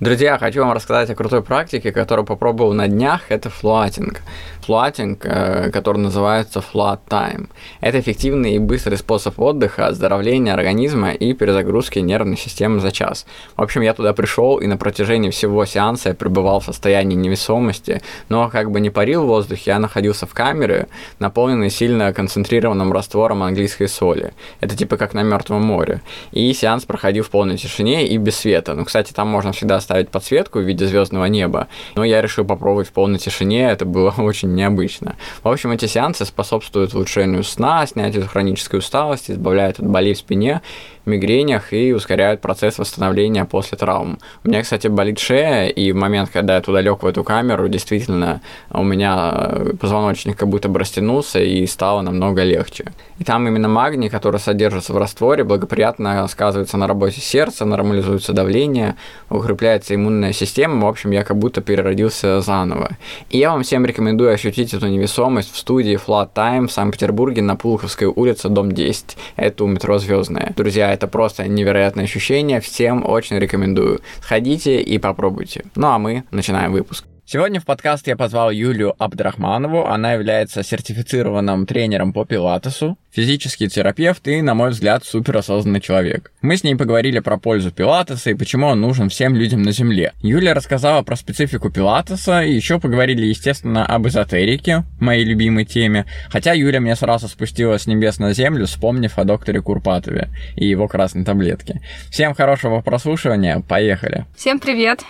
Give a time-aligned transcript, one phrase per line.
[0.00, 3.24] Друзья, хочу вам рассказать о крутой практике, которую попробовал на днях.
[3.28, 4.22] Это флуатинг.
[4.62, 7.50] Флуатинг, э, который называется Flat Time.
[7.82, 13.26] Это эффективный и быстрый способ отдыха, оздоровления организма и перезагрузки нервной системы за час.
[13.56, 18.00] В общем, я туда пришел и на протяжении всего сеанса я пребывал в состоянии невесомости,
[18.30, 20.86] но как бы не парил в воздухе, я находился в камере,
[21.18, 24.32] наполненной сильно концентрированным раствором английской соли.
[24.60, 26.00] Это типа как на Мертвом море.
[26.32, 28.72] И сеанс проходил в полной тишине и без света.
[28.72, 32.86] Ну, кстати, там можно всегда ставить подсветку в виде звездного неба, но я решил попробовать
[32.86, 35.16] в полной тишине, это было очень необычно.
[35.42, 40.60] В общем, эти сеансы способствуют улучшению сна, снятию хронической усталости, избавляют от болей в спине
[41.06, 44.18] мигренях и ускоряют процесс восстановления после травм.
[44.44, 47.68] У меня, кстати, болит шея, и в момент, когда я туда лег в эту камеру,
[47.68, 52.86] действительно у меня позвоночник как будто бы растянулся и стало намного легче.
[53.18, 58.96] И там именно магний, который содержится в растворе, благоприятно сказывается на работе сердца, нормализуется давление,
[59.28, 60.86] укрепляется иммунная система.
[60.86, 62.90] В общем, я как будто переродился заново.
[63.28, 67.56] И я вам всем рекомендую ощутить эту невесомость в студии Flat Time в Санкт-Петербурге на
[67.56, 69.16] Пулковской улице, дом 10.
[69.36, 70.54] Это у метро Звездная.
[70.56, 72.60] Друзья, это просто невероятное ощущение.
[72.60, 74.00] Всем очень рекомендую.
[74.20, 75.64] Сходите и попробуйте.
[75.76, 77.04] Ну а мы начинаем выпуск.
[77.32, 79.86] Сегодня в подкаст я позвал Юлию Абдрахманову.
[79.86, 86.32] Она является сертифицированным тренером по пилатесу, физический терапевт и, на мой взгляд, суперосознанный человек.
[86.42, 90.12] Мы с ней поговорили про пользу пилатеса и почему он нужен всем людям на Земле.
[90.22, 96.06] Юлия рассказала про специфику пилатеса и еще поговорили, естественно, об эзотерике, моей любимой теме.
[96.30, 100.88] Хотя Юля меня сразу спустила с небес на землю, вспомнив о докторе Курпатове и его
[100.88, 101.80] красной таблетке.
[102.10, 104.26] Всем хорошего прослушивания, поехали!
[104.34, 105.04] Всем привет!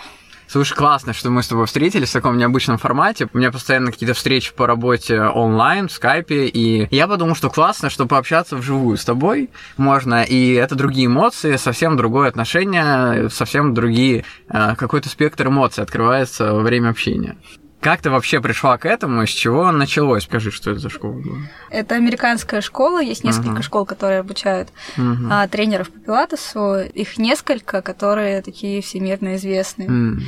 [0.51, 3.29] Слушай, классно, что мы с тобой встретились в таком необычном формате.
[3.31, 7.89] У меня постоянно какие-то встречи по работе онлайн, в скайпе, и я подумал, что классно,
[7.89, 14.25] что пообщаться вживую с тобой можно, и это другие эмоции, совсем другое отношение, совсем другие,
[14.49, 17.37] э, какой-то спектр эмоций открывается во время общения.
[17.81, 20.23] Как ты вообще пришла к этому, с чего началось?
[20.23, 21.37] Скажи, что это за школа была?
[21.71, 23.63] Это американская школа, есть несколько uh-huh.
[23.63, 25.27] школ, которые обучают uh-huh.
[25.31, 26.75] а, тренеров по пилатесу.
[26.93, 29.89] Их несколько, которые такие всемирно известные.
[29.89, 30.19] Uh-huh.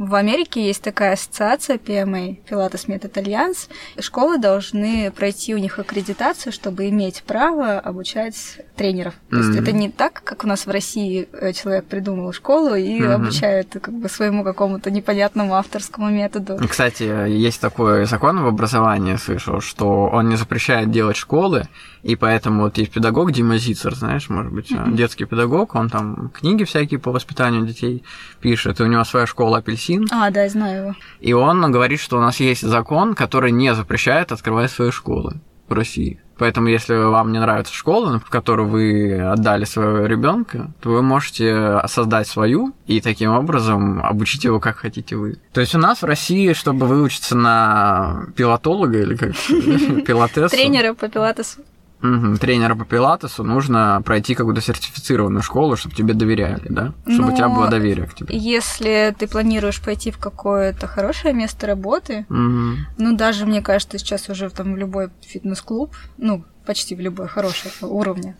[0.00, 3.68] В Америке есть такая ассоциация PMA, Pilates Method Alliance.
[4.00, 9.12] Школы должны пройти у них аккредитацию, чтобы иметь право обучать тренеров.
[9.28, 9.46] То mm-hmm.
[9.46, 13.12] есть это не так, как у нас в России э, человек придумал школу и mm-hmm.
[13.12, 16.56] обучает как бы своему какому-то непонятному авторскому методу.
[16.66, 21.68] Кстати, есть такой закон в образовании, слышал, что он не запрещает делать школы,
[22.02, 24.94] и поэтому вот есть педагог Дима Зицер, знаешь, может быть, mm-hmm.
[24.94, 28.02] детский педагог, он там книги всякие по воспитанию детей
[28.40, 29.89] пишет, и у него своя школа апельсин.
[30.10, 30.96] А, да, я знаю его.
[31.20, 35.72] И он говорит, что у нас есть закон, который не запрещает открывать свои школы в
[35.72, 36.20] России.
[36.40, 41.82] Поэтому, если вам не нравится школа, в которую вы отдали своего ребенка, то вы можете
[41.86, 45.36] создать свою и таким образом обучить его как хотите вы.
[45.52, 49.32] То есть у нас в России, чтобы выучиться на пилотолога или как
[50.06, 50.48] пилотесу...
[50.48, 51.60] Тренера по пилатесу.
[52.02, 52.36] Угу.
[52.36, 56.92] Тренера по пилатесу нужно пройти какую-то сертифицированную школу, чтобы тебе доверяли, да?
[57.02, 58.36] Чтобы ну, у тебя было доверие к тебе.
[58.36, 62.78] Если ты планируешь пойти в какое-то хорошее место работы, угу.
[62.98, 67.70] ну даже, мне кажется, сейчас уже там в любой фитнес-клуб, ну, почти в любой хороший
[67.82, 68.36] уровне,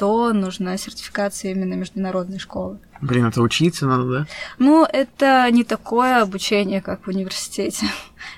[0.00, 2.78] то нужна сертификация именно международной школы.
[3.02, 4.26] Блин, это учиться надо, да?
[4.58, 7.84] Ну, это не такое обучение, как в университете.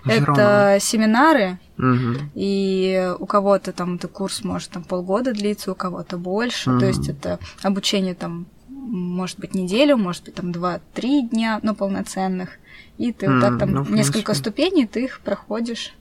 [0.05, 2.19] Но это семинары, угу.
[2.35, 6.73] и у кого-то там этот курс может там полгода длиться, у кого-то больше.
[6.73, 6.81] Угу.
[6.81, 12.59] То есть это обучение там может быть неделю, может быть там два-три дня, но полноценных.
[12.99, 15.95] И ты mm, вот так там ну, несколько ступеней, ты их проходишь.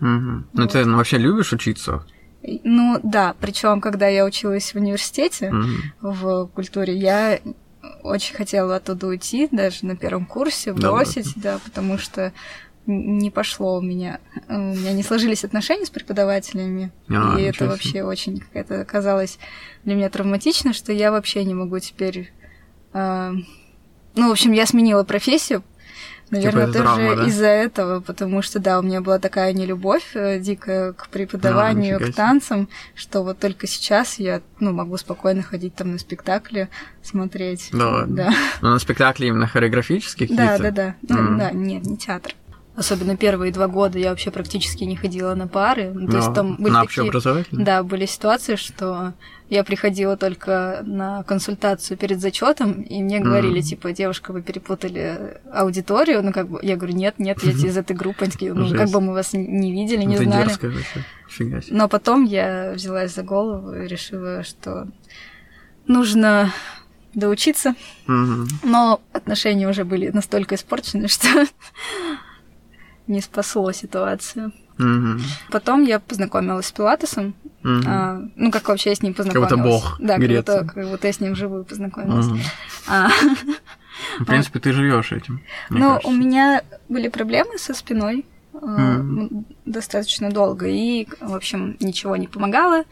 [0.00, 0.08] Угу.
[0.08, 0.44] Вот.
[0.52, 2.04] Ну ты ну, вообще любишь учиться?
[2.64, 6.12] Ну да, причем когда я училась в университете угу.
[6.12, 7.40] в культуре, я
[8.02, 12.32] очень хотела оттуда уйти, даже на первом курсе, бросить, да, да потому что
[12.86, 14.18] не пошло у меня.
[14.48, 16.90] У меня не сложились отношения с преподавателями.
[17.10, 19.38] А, и это вообще очень какая-то оказалось
[19.84, 22.32] для меня травматично, что я вообще не могу теперь.
[22.94, 23.32] Э,
[24.14, 25.62] ну, в общем, я сменила профессию
[26.30, 27.26] Наверное, типа тоже да?
[27.26, 32.00] из-за этого, потому что, да, у меня была такая нелюбовь э, дикая к преподаванию, а,
[32.00, 36.68] к танцам, что вот только сейчас я, ну, могу спокойно ходить там на спектакли,
[37.02, 37.70] смотреть.
[37.72, 38.32] Да, да.
[38.60, 40.28] Но на спектакли именно хореографические?
[40.30, 40.88] Да, да, да.
[40.88, 41.20] Mm.
[41.20, 42.34] Ну, да, нет, не театр.
[42.78, 45.90] Особенно первые два года я вообще практически не ходила на пары.
[45.92, 49.14] Ну, то есть там были на такие, да, были ситуации, что
[49.50, 56.22] я приходила только на консультацию перед зачетом, и мне говорили, типа, девушка, вы перепутали аудиторию.
[56.22, 58.24] Ну, как бы, я говорю, нет, нет, я из этой группы.
[58.24, 58.76] Они такие, ну, Жесть.
[58.76, 60.44] как бы мы вас не видели, не Это знали.
[60.46, 60.72] дерзко.
[61.28, 61.76] Фига себе.
[61.76, 64.86] Но потом я взялась за голову и решила, что
[65.86, 66.52] нужно
[67.14, 67.74] доучиться.
[68.06, 68.48] Мгм.
[68.62, 71.28] Но отношения уже были настолько испорчены, что
[73.08, 74.52] не спасло ситуацию.
[74.78, 75.20] Мгм.
[75.50, 77.34] Потом я познакомилась с Пилатесом.
[77.64, 77.84] Мгм.
[77.88, 79.82] А, ну, как вообще я с ним будто познакомилась.
[79.82, 82.26] бог Да, как будто, как будто я с ним вживую познакомилась.
[82.26, 82.40] Мгм.
[82.86, 83.08] А,
[84.20, 85.40] В принципе, ты живешь этим.
[85.70, 86.08] ну, кажется.
[86.08, 88.24] у меня были проблемы со спиной
[88.60, 92.84] м, достаточно долго, и, в общем, ничего не помогало.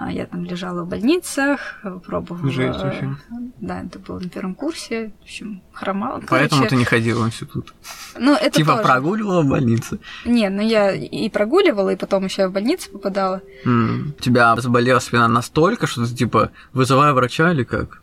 [0.00, 2.48] А, Я там лежала в больницах, пробовала...
[2.52, 3.16] Жесть вообще.
[3.58, 6.22] Да, это было на первом курсе, в общем, хромала.
[6.28, 7.74] Поэтому Короче, ты не ходила в институт.
[8.16, 8.84] Ну, это типа тоже.
[8.84, 9.98] прогуливала в больнице.
[10.24, 13.42] Нет, ну я и прогуливала, и потом еще в больницу попадала.
[13.64, 14.14] М.
[14.16, 18.00] У тебя заболела спина настолько, что ты типа вызывая врача или как?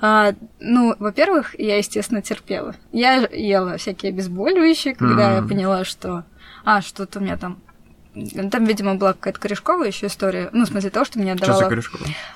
[0.00, 2.74] А, ну, во-первых, я, естественно, терпела.
[2.92, 5.48] Я ела всякие обезболивающие, когда я Мгм.
[5.48, 6.24] поняла, что...
[6.64, 7.58] А, что-то у меня там...
[8.50, 10.48] Там, видимо, была какая-то корешковая еще история.
[10.52, 11.70] Ну, в смысле того, что за отдавала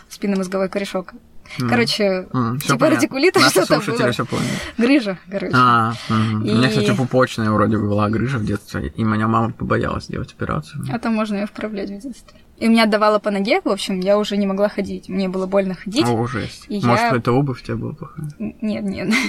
[0.09, 1.15] спинномозговой корешок.
[1.59, 2.29] Короче,
[2.63, 2.91] типа понятно.
[2.91, 4.13] радикулита что-то было.
[4.13, 4.47] все поняли.
[4.79, 5.53] Грыжа, короче.
[5.57, 6.45] А, мгм.
[6.45, 10.33] И- У меня, кстати, пупочная вроде была грыжа в детстве, и меня мама побоялась делать
[10.33, 10.85] операцию.
[10.93, 12.39] А то можно ее вправлять в детстве.
[12.59, 15.09] И меня отдавало по ноге, в общем, я уже не могла ходить.
[15.09, 16.07] Мне было больно ходить.
[16.07, 16.67] О, жесть.
[16.69, 18.31] И Может, я- это обувь у тебя была плохая?
[18.39, 19.13] Нет, нет.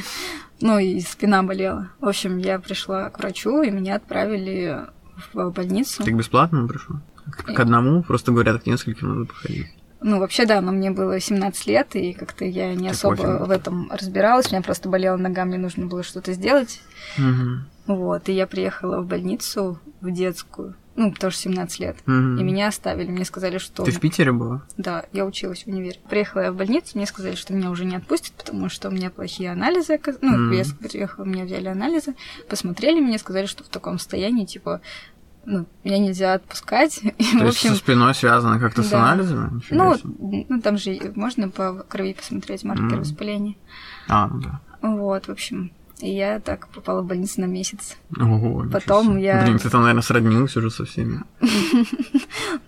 [0.63, 1.89] Ну и спина болела.
[1.99, 4.77] В общем, я пришла к врачу, и меня отправили
[5.33, 6.03] в больницу.
[6.03, 6.97] Ты к бесплатному пришел?
[7.29, 8.03] К, к одному?
[8.03, 9.67] Просто говорят, к нескольким надо походить.
[10.03, 13.47] Ну, вообще, да, но мне было 17 лет, и как-то я не Так особо пофиг.
[13.47, 14.47] в этом разбиралась.
[14.47, 16.81] У меня просто болела нога, мне нужно было что-то сделать.
[17.17, 17.67] Мгм.
[17.85, 21.97] Вот, и я приехала в больницу, в детскую, ну, тоже 17 лет.
[22.05, 22.37] Мгм.
[22.37, 23.83] И меня оставили, мне сказали, что...
[23.83, 24.63] Ты в Питере была?
[24.77, 25.97] Да, я училась в универе.
[26.09, 29.09] Приехала я в больницу, мне сказали, что меня уже не отпустят, потому что у меня
[29.09, 29.99] плохие анализы.
[30.21, 30.51] Ну, Мгм.
[30.51, 32.15] я приехала, меня взяли анализы,
[32.49, 34.81] посмотрели меня, сказали, что в таком состоянии, типа,
[35.45, 36.99] ну, меня нельзя отпускать.
[37.03, 39.03] И, То в есть общем, со спиной связано как-то с да.
[39.03, 39.55] анализами?
[39.55, 42.99] Нифига ну, ну, там же можно по крови посмотреть маркер Мгм.
[42.99, 43.55] воспаления.
[44.07, 44.61] А, ну да.
[44.81, 45.71] Вот, в общем.
[46.01, 47.97] И я так попала в больницу на месяц.
[48.19, 51.21] Ого, Потом я- Блин, ты там, наверное, сроднилась уже со всеми.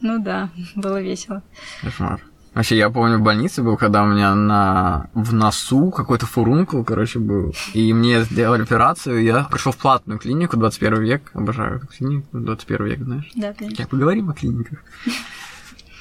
[0.02, 1.42] Ну да, было весело.
[1.82, 2.22] Кошмар.
[2.54, 5.10] Вообще, я помню, в больнице был, когда у меня на...
[5.14, 7.56] в носу какой-то фурункул, короче, был.
[7.74, 11.32] И мне сделали операцию, я пришел в платную клинику 21 век.
[11.34, 13.32] Обожаю клинику 21 век, знаешь.
[13.36, 13.82] Да, конечно.
[13.82, 14.80] Я поговорим о клиниках.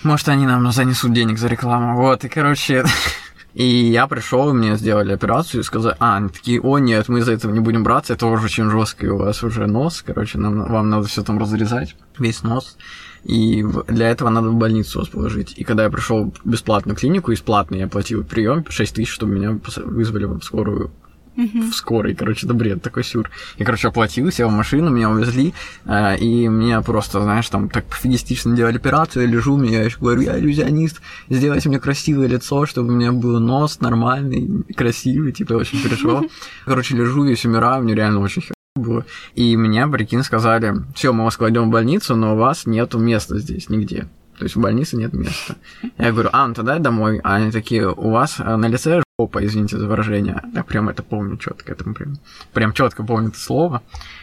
[0.03, 1.97] Может, они нам занесут денег за рекламу.
[1.97, 2.85] Вот, и, короче,
[3.55, 7.33] и я пришел, мне сделали операцию и сказали, а, они такие, о, нет, мы за
[7.33, 10.89] этого не будем браться, это уже очень жесткий у вас уже нос, короче, нам, вам
[10.89, 12.77] надо все там разрезать, весь нос.
[13.25, 15.55] И для этого надо в больницу вас положить.
[15.57, 19.35] И когда я пришел в бесплатную клинику, из платной я платил прием 6 тысяч, чтобы
[19.35, 20.91] меня вызвали в скорую
[21.37, 23.31] В скорой, короче, это бред такой сюр.
[23.57, 25.55] Я, короче, оплатил, сел в машину, меня увезли,
[25.87, 29.99] э, и мне просто, знаешь, там так пофигистично делали операцию, я лежу, мне я еще
[29.99, 31.01] говорю, я иллюзионист,
[31.31, 36.27] сделайте мне красивое лицо, чтобы у меня был нос нормальный, красивый, типа, очень переживал.
[36.67, 38.43] Короче, лежу, весь умираю, мне реально очень
[38.75, 39.05] было.
[39.35, 43.39] И мне, прикинь, сказали, все, мы вас кладем в больницу, но у вас нету места
[43.39, 44.09] здесь нигде.
[44.39, 45.57] То есть в больнице нет места.
[45.99, 47.21] Я говорю, а, ну тогда домой.
[47.23, 50.43] А они такие, у вас э, на лице жопа, извините за выражение.
[50.55, 52.17] Я прям это помню четко, это прям,
[52.53, 53.83] прям четко помню это слово.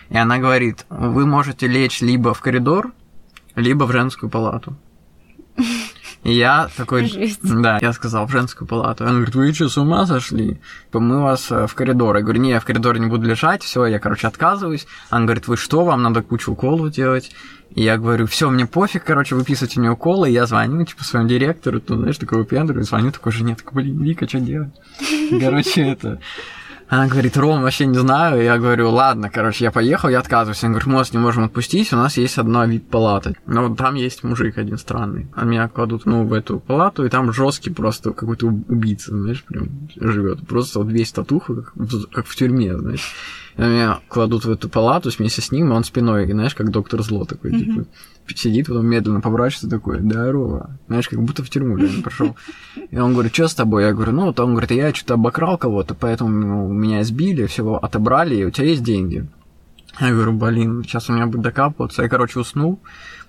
[0.09, 2.91] И она говорит, вы можете лечь либо в коридор,
[3.55, 4.75] либо в женскую палату.
[6.23, 7.39] И я такой, Жесть.
[7.41, 9.05] да, я сказал в женскую палату.
[9.05, 10.59] Она говорит, вы что, с ума сошли?
[10.87, 12.17] Типа, Мы вас э, в коридор.
[12.17, 14.85] Я говорю, не, я в коридоре не буду лежать, все, я, короче, отказываюсь.
[15.09, 17.31] Она говорит, вы что, вам надо кучу уколов делать?
[17.73, 20.29] И я говорю, все, мне пофиг, короче, выписывайте мне уколы.
[20.29, 24.03] И я звоню, типа, своему директору, tu, знаешь, такой выпендрю, звоню такой жене, такой, блин,
[24.03, 24.73] Вика, что делать?
[25.39, 26.19] Короче, это...
[26.89, 28.41] Она говорит, Ром, вообще не знаю.
[28.43, 30.63] Я говорю, ладно, короче, я поехал, я отказываюсь.
[30.63, 33.35] Она говорит, мы вас не можем отпустить, у нас есть одна вип-палата.
[33.45, 35.27] Но там есть мужик один странный.
[35.35, 39.69] А меня кладут, ну, в эту палату, и там жесткий просто какой-то убийца, знаешь, прям
[39.95, 40.47] живет.
[40.47, 41.73] Просто вот весь татуха, как
[42.11, 43.13] как в тюрьме, знаешь.
[43.59, 47.25] Меня кладут в эту палату вместе с ним, и он спиной, знаешь, как доктор зло
[47.25, 47.85] такой, типа,
[48.33, 50.77] сидит, потом медленно поворачивается такой, здорово.
[50.87, 52.37] Знаешь, как будто в тюрьму реально пошел.
[52.89, 53.83] И он говорит, что с тобой?
[53.83, 58.35] Я говорю, ну, вот он говорит, я что-то обокрал кого-то, поэтому меня избили, всего отобрали,
[58.35, 59.27] и у тебя есть деньги.
[59.99, 62.01] Я говорю, блин, сейчас у меня будет докапываться.
[62.01, 62.79] Я, короче, уснул,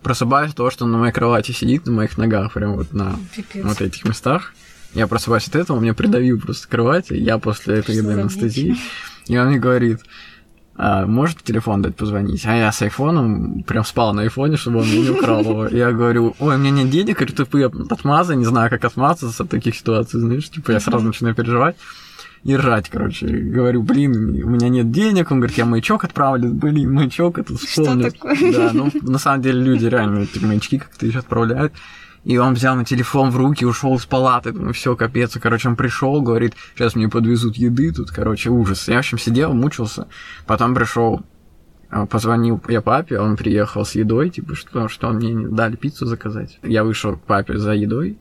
[0.02, 3.64] просыпаюсь того, что он на моей кровати сидит, на моих ногах, прям вот на Пипец.
[3.64, 4.54] вот этих местах.
[4.94, 8.76] Я просыпаюсь от этого, меня придавил просто кровать, и я после этой анестезии.
[9.28, 10.00] И он мне говорит,
[10.76, 12.44] а, может телефон дать позвонить?
[12.46, 15.68] А я с айфоном прям спал на айфоне, чтобы он не украл его.
[15.68, 19.50] Я говорю, ой, у меня нет денег, говорю, тупые отмазы, не знаю, как отмазаться от
[19.50, 21.76] таких ситуаций, знаешь, типа я сразу начинаю переживать
[22.44, 23.26] и ржать, короче.
[23.26, 25.30] Говорю, блин, у меня нет денег.
[25.30, 26.50] Он говорит, я маячок отправлю.
[26.50, 28.08] Блин, маячок это вспомнил.
[28.08, 28.52] Что такое?
[28.52, 31.74] Да, ну, на самом деле люди реально эти маячки как-то еще отправляют.
[32.24, 35.36] И он взял на телефон в руки, ушел из палаты, ну все, капец.
[35.40, 38.88] Короче, он пришел, говорит, сейчас мне подвезут еды тут, короче, ужас.
[38.88, 40.06] Я, в общем, сидел, мучился.
[40.46, 41.22] Потом пришел,
[41.88, 46.06] а, позвонил я папе, он приехал с едой, типа, что, что мне не дали пиццу
[46.06, 46.58] заказать.
[46.62, 48.18] Я вышел к папе за едой,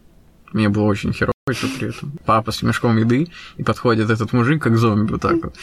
[0.53, 2.13] мне было очень херово еще при этом.
[2.25, 3.27] Папа с мешком еды,
[3.58, 5.56] и подходит этот мужик, как зомби, вот так вот,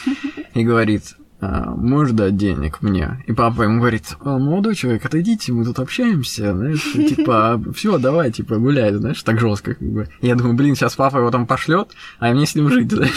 [0.54, 3.22] и говорит, можешь дать денег мне?
[3.26, 8.32] И папа ему говорит, «А, молодой человек, отойдите, мы тут общаемся, знаешь, типа, все, давай,
[8.32, 10.08] типа, гуляй, знаешь, так жестко, как бы.
[10.22, 13.12] Я думаю, блин, сейчас папа его там пошлет, а мне с ним жить, знаешь.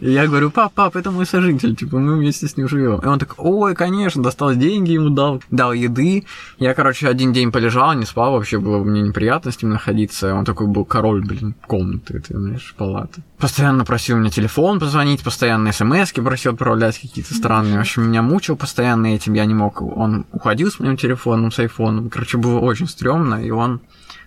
[0.00, 2.98] И я говорю, пап, пап, это мой сожитель, типа, мы вместе с ним живем.
[3.00, 6.24] И он такой, ой, конечно, достал деньги ему дал, дал еды.
[6.58, 10.34] Я, короче, один день полежал, не спал, вообще было мне неприятно с ним находиться.
[10.34, 13.22] Он такой был король, блин, комнаты, ты знаешь, палаты.
[13.38, 17.78] Постоянно просил мне телефон позвонить, постоянно смс просил отправлять какие-то странные.
[17.78, 19.80] В общем, меня мучил постоянно этим, я не мог.
[19.80, 22.10] Он уходил с моим телефоном, с айфоном.
[22.10, 23.80] Короче, было очень стрёмно, и он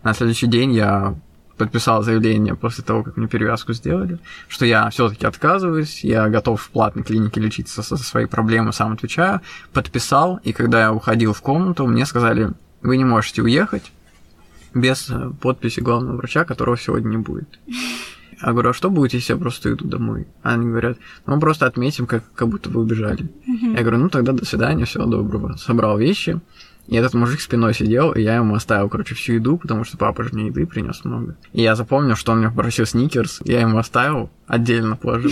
[0.03, 1.15] на следующий день я
[1.61, 6.71] подписал заявление после того, как мне перевязку сделали, что я все-таки отказываюсь, я готов в
[6.71, 9.41] платной клинике лечиться со своей проблемой, сам отвечаю.
[9.71, 12.49] Подписал, и когда я уходил в комнату, мне сказали,
[12.81, 13.91] вы не можете уехать
[14.73, 17.59] без э, подписи главного врача, которого сегодня не будет.
[18.41, 20.25] Я говорю, а что будет, если я просто иду домой?
[20.41, 23.29] Они говорят, ну просто отметим, как, как будто вы убежали.
[23.45, 25.57] Я говорю, ну тогда до свидания, всего доброго.
[25.57, 26.39] Собрал вещи,
[26.87, 30.23] и этот мужик спиной сидел, и я ему оставил, короче, всю еду, потому что папа
[30.23, 31.35] же мне еды принес много.
[31.53, 35.31] И я запомнил, что он мне попросил сникерс, я ему оставил, отдельно положил.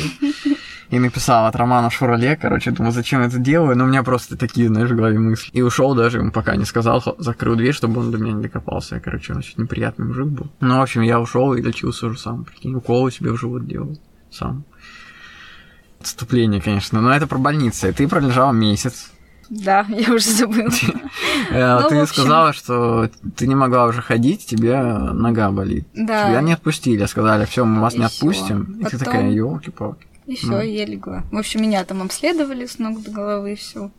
[0.90, 4.36] И написал от Романа Шурале, короче, думал, зачем я это делаю, но у меня просто
[4.36, 5.52] такие, знаешь, в голове мысли.
[5.54, 8.96] И ушел даже, ему пока не сказал, закрыл дверь, чтобы он до меня не докопался.
[8.96, 10.48] Я, короче, он очень неприятный мужик был.
[10.62, 14.00] Ну, в общем, я ушел и лечился уже сам, прикинь, уколы себе в живот делал
[14.32, 14.64] сам.
[16.00, 17.94] Отступление, конечно, но это про больницы.
[17.94, 19.12] Ты пролежал месяц,
[19.50, 20.70] да, я уже забыла.
[21.52, 25.88] Э, ну, ты сказала, что ты не могла уже ходить, тебе нога болит.
[25.94, 26.30] Да.
[26.30, 28.80] Тебя не отпустили, сказали, все, мы вас не отпустим.
[28.80, 30.06] И ты такая, елки-палки.
[30.28, 31.24] И все, я легла.
[31.32, 33.90] В общем, меня там обследовали с ног до головы, все.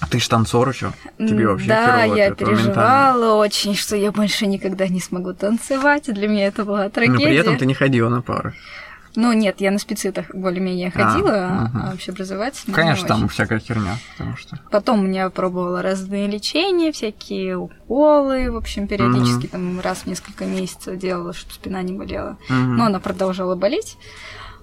[0.00, 0.92] А ты ж танцор еще?
[1.18, 6.04] Тебе вообще Да, я переживала очень, что я больше никогда не смогу танцевать.
[6.06, 7.24] Для меня это была трагедия.
[7.24, 8.54] Но при этом ты не ходила на пары.
[9.16, 11.78] Ну, нет, я на специтах более-менее ходила, а, угу.
[11.78, 12.74] а общеобразовательно.
[12.74, 14.60] Конечно, там всякая херня, потому что.
[14.70, 19.52] Потом меня пробовала разные лечения, всякие уколы, в общем, периодически угу.
[19.52, 22.36] там раз в несколько месяцев делала, чтобы спина не болела.
[22.48, 22.54] Угу.
[22.54, 23.96] Но она продолжала болеть.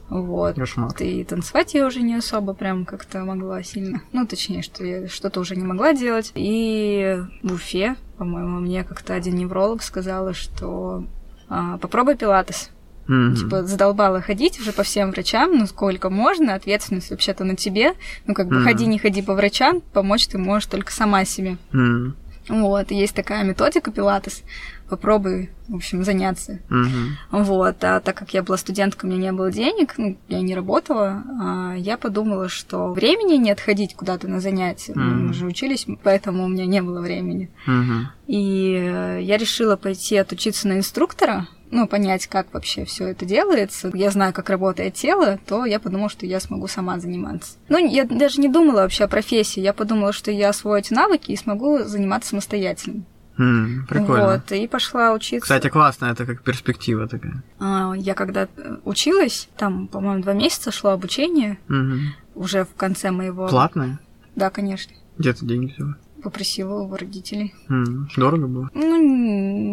[0.09, 0.55] Вот.
[0.55, 0.91] Кошмар.
[0.99, 4.01] И танцевать я уже не особо прям как-то могла сильно.
[4.11, 6.31] Ну, точнее, что я что-то уже не могла делать.
[6.35, 11.05] И в Уфе, по-моему, мне как-то один невролог сказала, что
[11.49, 12.69] а, попробуй пилатес.
[13.07, 13.35] Mm-hmm.
[13.35, 17.93] Типа задолбала ходить уже по всем врачам, ну сколько можно, ответственность вообще-то на тебе.
[18.27, 18.63] Ну как бы mm-hmm.
[18.63, 21.57] ходи, не ходи по врачам, помочь ты можешь только сама себе.
[21.71, 22.13] Mm-hmm.
[22.49, 24.43] Вот, есть такая методика пилатес.
[24.89, 26.59] Попробуй, в общем, заняться.
[26.69, 27.07] Mm-hmm.
[27.31, 30.53] Вот, а так как я была студенткой, у меня не было денег, ну, я не
[30.53, 34.91] работала, а я подумала, что времени нет ходить куда-то на занятия.
[34.91, 34.99] Mm-hmm.
[34.99, 37.49] Мы же учились, поэтому у меня не было времени.
[37.65, 38.01] Mm-hmm.
[38.27, 43.91] И э, я решила пойти отучиться на инструктора ну, понять, как вообще все это делается,
[43.93, 47.57] я знаю, как работает тело, то я подумала, что я смогу сама заниматься.
[47.69, 51.31] Ну, я даже не думала вообще о профессии, я подумала, что я освою эти навыки
[51.31, 53.03] и смогу заниматься самостоятельно.
[53.37, 54.25] Mm, прикольно.
[54.33, 55.41] Вот, и пошла учиться.
[55.41, 57.43] Кстати, классно, это как перспектива такая.
[57.59, 58.47] А, я когда
[58.85, 61.99] училась, там, по-моему, два месяца шло обучение, mm-hmm.
[62.35, 63.47] уже в конце моего...
[63.47, 63.99] Платное?
[64.35, 64.93] Да, конечно.
[65.17, 65.95] Где ты деньги взяла?
[66.23, 67.53] Попросила у родителей.
[67.69, 68.07] Mm.
[68.15, 68.69] Дорого было?
[68.73, 68.97] Ну,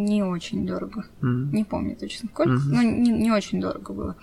[0.04, 1.04] не очень дорого.
[1.23, 1.52] Mm.
[1.52, 2.52] Не помню точно сколько.
[2.52, 2.73] Mm-hmm.
[2.73, 4.16] Ну, не, не очень дорого было.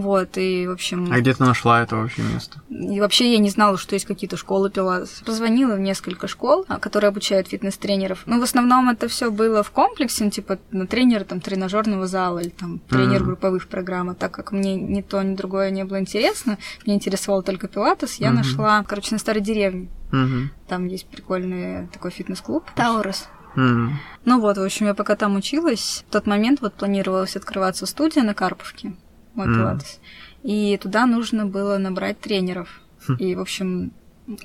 [0.00, 1.08] Вот, и, в общем...
[1.12, 2.60] А где ты нашла это вообще место?
[2.70, 5.22] И вообще я не знала, что есть какие-то школы пилатес.
[5.24, 8.22] Позвонила в несколько школ, а, которые обучают фитнес-тренеров.
[8.26, 12.38] Ну, в основном это все было в комплексе, ну, типа на тренера там тренажерного зала
[12.38, 13.24] или там тренер mm-hmm.
[13.24, 14.10] групповых программ.
[14.10, 18.16] А так как мне ни то, ни другое не было интересно, мне интересовал только пилатес,
[18.16, 18.32] я mm-hmm.
[18.32, 19.88] нашла, короче, на старой деревне.
[20.12, 20.46] Mm-hmm.
[20.68, 23.28] Там есть прикольный такой фитнес-клуб Таурус.
[23.56, 23.90] Mm.
[24.24, 28.22] Ну вот, в общем, я пока там училась, в тот момент вот планировалась открываться студия
[28.22, 28.94] на Карповке
[29.36, 29.54] mm.
[29.54, 30.00] пилатес.
[30.42, 32.80] И туда нужно было набрать тренеров.
[33.06, 33.14] Хм.
[33.14, 33.92] И, в общем,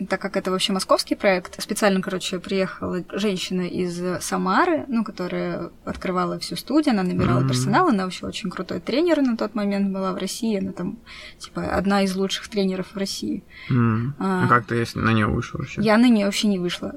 [0.10, 6.40] так как это вообще московский проект, специально, короче, приехала женщина из Самары, ну, которая открывала
[6.40, 7.48] всю студию, она набирала mm-hmm.
[7.48, 10.98] персонал, она вообще очень крутой тренер на тот момент была в России, она там,
[11.38, 13.44] типа, одна из лучших тренеров в России.
[13.70, 14.12] Mm-hmm.
[14.18, 15.82] А, ну, как ты на нее вышла вообще?
[15.82, 16.96] Я на нее вообще не вышла.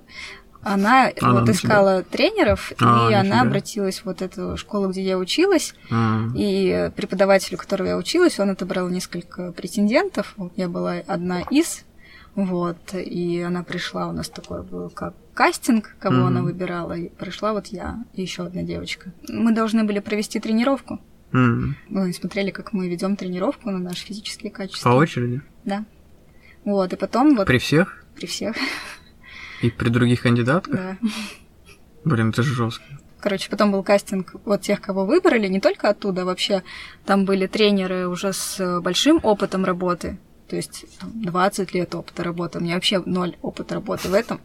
[0.62, 2.10] Она, она вот искала тебя.
[2.10, 6.28] тренеров, а, и она обратилась в вот эту школу, где я училась, а.
[6.34, 11.84] и преподаватель, у которого я училась, он отобрал несколько претендентов, я была одна из,
[12.34, 16.26] вот, и она пришла, у нас такой был как кастинг, кого mm-hmm.
[16.26, 19.12] она выбирала, и пришла вот я и еще одна девочка.
[19.28, 21.00] Мы должны были провести тренировку.
[21.32, 21.72] Mm-hmm.
[21.88, 24.90] Мы смотрели, как мы ведем тренировку на наши физические качества.
[24.90, 25.40] По очереди?
[25.64, 25.84] Да.
[26.64, 27.46] Вот, и потом вот...
[27.46, 28.04] При всех?
[28.14, 28.56] При всех.
[29.62, 30.74] И при других кандидатках?
[30.74, 30.96] Да.
[32.04, 32.84] Блин, это же жестко.
[33.20, 36.62] Короче, потом был кастинг вот тех, кого выбрали, не только оттуда, вообще
[37.04, 42.58] там были тренеры уже с большим опытом работы, то есть там, 20 лет опыта работы.
[42.58, 44.40] У меня вообще ноль опыта работы в этом.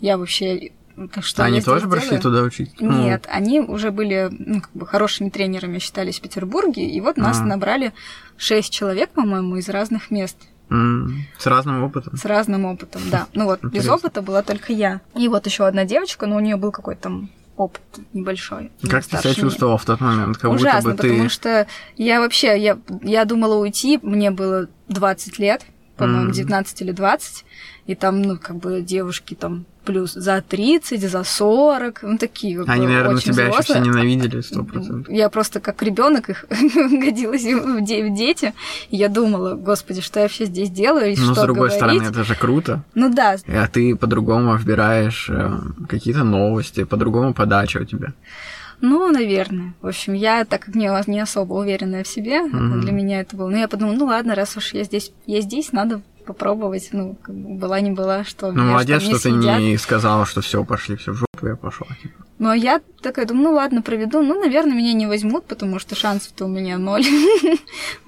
[0.00, 0.72] Я вообще
[1.20, 2.20] что они тоже делаю?
[2.20, 2.80] туда учить?
[2.80, 3.34] Нет, ну.
[3.36, 7.44] они уже были ну, как бы хорошими тренерами, считались в Петербурге, и вот нас а.
[7.44, 7.92] набрали
[8.36, 10.36] шесть человек, по-моему, из разных мест.
[10.70, 11.08] Mm,
[11.38, 12.16] с разным опытом.
[12.16, 13.26] С разным опытом, да.
[13.32, 13.76] Ну вот, Интересно.
[13.76, 15.00] без опыта была только я.
[15.14, 17.82] И вот еще одна девочка, но у нее был какой-то там опыт
[18.12, 18.70] небольшой.
[18.88, 20.38] Как ты себя чувствовал в тот момент?
[20.38, 21.08] Как Ужасно, будто бы ты...
[21.10, 25.64] потому что я вообще, я, я думала уйти, мне было 20 лет,
[25.96, 26.34] по-моему, mm.
[26.34, 27.44] 19 или 20,
[27.86, 32.82] и там, ну, как бы девушки там плюс за 30, за 40, ну, такие Они,
[32.86, 33.58] бы, наверное, очень тебя взрослые.
[33.58, 35.10] еще все ненавидели, сто процентов.
[35.10, 38.52] Я просто как ребенок их годилась в, дети,
[38.90, 41.76] и я думала, господи, что я вообще здесь делаю, и Ну, с другой говорить.
[41.76, 42.84] стороны, это же круто.
[42.94, 43.36] Ну да.
[43.46, 48.12] А ты по-другому выбираешь э, какие-то новости, по-другому подача у тебя.
[48.82, 49.72] Ну, наверное.
[49.80, 52.80] В общем, я, так как не, не особо уверенная в себе, mm-hmm.
[52.80, 53.48] для меня это было.
[53.48, 56.90] Ну, я подумала, ну ладно, раз уж я здесь, я здесь, надо попробовать.
[56.92, 58.52] Ну, как бы была не была, что.
[58.52, 61.86] Ну, молодец, что, что ты не сказала, что все, пошли, все в жопу, я пошла.
[62.02, 62.24] Типа.
[62.38, 64.22] Ну, а я такая думаю, ну ладно, проведу.
[64.22, 67.04] Ну, наверное, меня не возьмут, потому что шансов-то у меня ноль.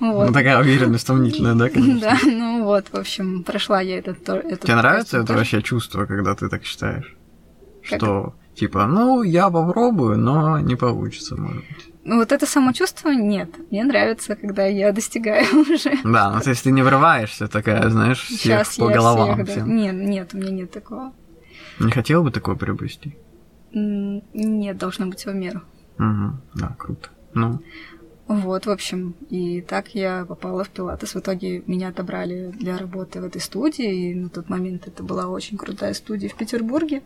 [0.00, 2.00] Ну, такая уверенность сомнительная, да, конечно.
[2.00, 6.49] Да, ну вот, в общем, прошла я этот Тебе нравится это вообще чувство, когда ты
[6.49, 7.17] так считаешь?
[7.83, 11.89] Что, типа, ну, я попробую, но не получится, может быть.
[12.02, 13.51] Ну, вот это самочувство нет.
[13.70, 15.92] Мне нравится, когда я достигаю уже.
[16.05, 19.53] Да, ну то есть ты не врываешься такая, знаешь, всех Сейчас по головам всех, да.
[19.53, 19.77] всем.
[19.77, 21.12] Нет, нет, у меня нет такого.
[21.79, 23.16] Не хотел бы такое приобрести?
[23.72, 25.62] Нет, должно быть в меру.
[25.98, 27.09] Угу, да, круто.
[27.35, 27.62] Ну.
[28.31, 31.16] Вот, в общем, и так я попала в Пилатес.
[31.16, 35.27] В итоге меня отобрали для работы в этой студии, и на тот момент это была
[35.27, 37.03] очень крутая студия в Петербурге.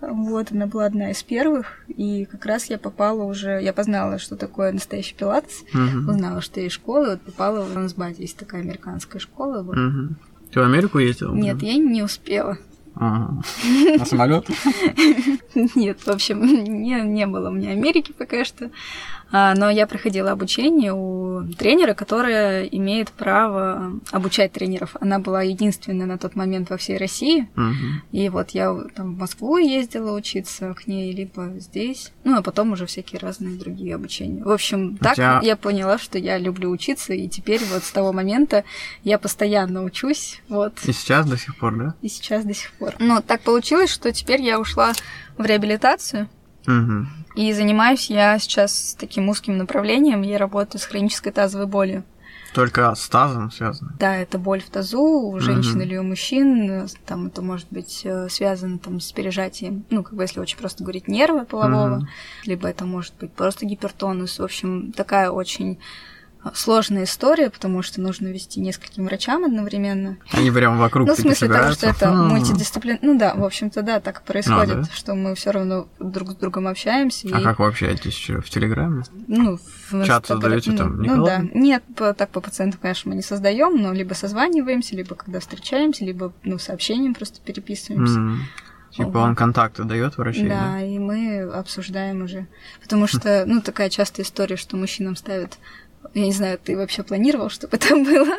[0.00, 4.36] Вот, она была одна из первых, и как раз я попала уже, я познала, что
[4.36, 6.10] такое настоящий пилатес, угу.
[6.10, 9.62] узнала, что есть школа, вот попала в Лансбаде, есть такая американская школа.
[9.62, 9.76] Вот.
[9.76, 10.14] Угу.
[10.50, 11.34] Ты в Америку ездила?
[11.34, 11.66] Нет, да?
[11.66, 12.56] я не успела.
[12.96, 13.42] Ага.
[13.98, 14.46] На самолет?
[15.74, 18.70] Нет, в общем, не, не было у меня Америки пока что.
[19.36, 24.94] А, но я проходила обучение у тренера, которая имеет право обучать тренеров.
[25.00, 27.48] Она была единственная на тот момент во всей России.
[27.56, 27.72] Угу.
[28.12, 32.12] И вот я там в Москву ездила учиться к ней, либо здесь.
[32.22, 34.44] Ну, а потом уже всякие разные другие обучения.
[34.44, 38.62] В общем, так я поняла, что я люблю учиться, и теперь вот с того момента
[39.02, 40.42] я постоянно учусь.
[40.48, 40.74] Вот.
[40.84, 41.94] И сейчас до сих пор, да?
[42.02, 42.83] И сейчас до сих пор.
[42.98, 44.92] Но так получилось, что теперь я ушла
[45.38, 46.28] в реабилитацию.
[46.66, 47.06] Угу.
[47.36, 50.22] И занимаюсь я сейчас таким узким направлением.
[50.22, 52.04] Я работаю с хронической тазовой болью.
[52.54, 53.92] Только с тазом связано?
[53.98, 55.80] Да, это боль в тазу у женщин угу.
[55.80, 56.88] или у мужчин.
[57.04, 60.84] Там это может быть э, связано там, с пережатием, ну, как бы если очень просто
[60.84, 62.06] говорить, нерва полового, угу.
[62.44, 64.38] либо это может быть просто гипертонус.
[64.38, 65.80] В общем, такая очень
[66.52, 70.18] сложная история, потому что нужно вести нескольким врачам одновременно.
[70.32, 72.98] Они прям вокруг Ну, в смысле того, что это мультидисциплин...
[73.02, 74.88] Ну да, в общем-то, да, так происходит, а, да?
[74.92, 77.28] что мы все равно друг с другом общаемся.
[77.32, 78.28] А как вы общаетесь?
[78.28, 79.04] В Телеграме?
[79.26, 79.58] Ну,
[79.90, 81.42] в Чат создаете ну, там, Ну да.
[81.54, 86.04] Нет, по, так по пациенту, конечно, мы не создаем, но либо созваниваемся, либо когда встречаемся,
[86.04, 88.18] либо ну, сообщением просто переписываемся.
[88.18, 88.36] Mm.
[88.96, 90.48] Типа он контакты дает врачей?
[90.48, 92.46] Да, да, и мы обсуждаем уже.
[92.80, 95.58] Потому что, ну, такая частая история, что мужчинам ставят
[96.14, 98.36] я не знаю, ты вообще планировал, чтобы это было?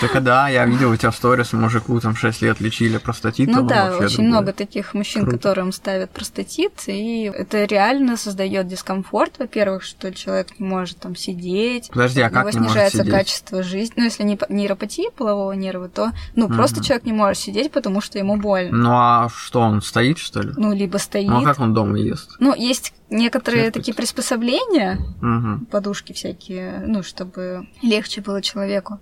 [0.00, 3.48] Только да, я видел у тебя в сторис, мужику там 6 лет лечили простатит.
[3.48, 4.26] Ну да, очень другое.
[4.26, 5.36] много таких мужчин, Круто.
[5.36, 11.88] которым ставят простатит, и это реально создает дискомфорт, во-первых, что человек не может там сидеть.
[11.88, 13.94] Подожди, а как не снижается может качество жизни.
[13.96, 16.54] Ну, если не нейропатия полового нерва, то, ну, угу.
[16.54, 18.76] просто человек не может сидеть, потому что ему больно.
[18.76, 20.52] Ну, а что, он стоит, что ли?
[20.56, 21.28] Ну, либо стоит.
[21.28, 22.36] Ну, а как он дома ест?
[22.38, 23.80] Ну, есть некоторые Терпится.
[23.80, 25.66] такие приспособления, угу.
[25.66, 28.98] подушки всякие, ну, чтобы легче было человеку.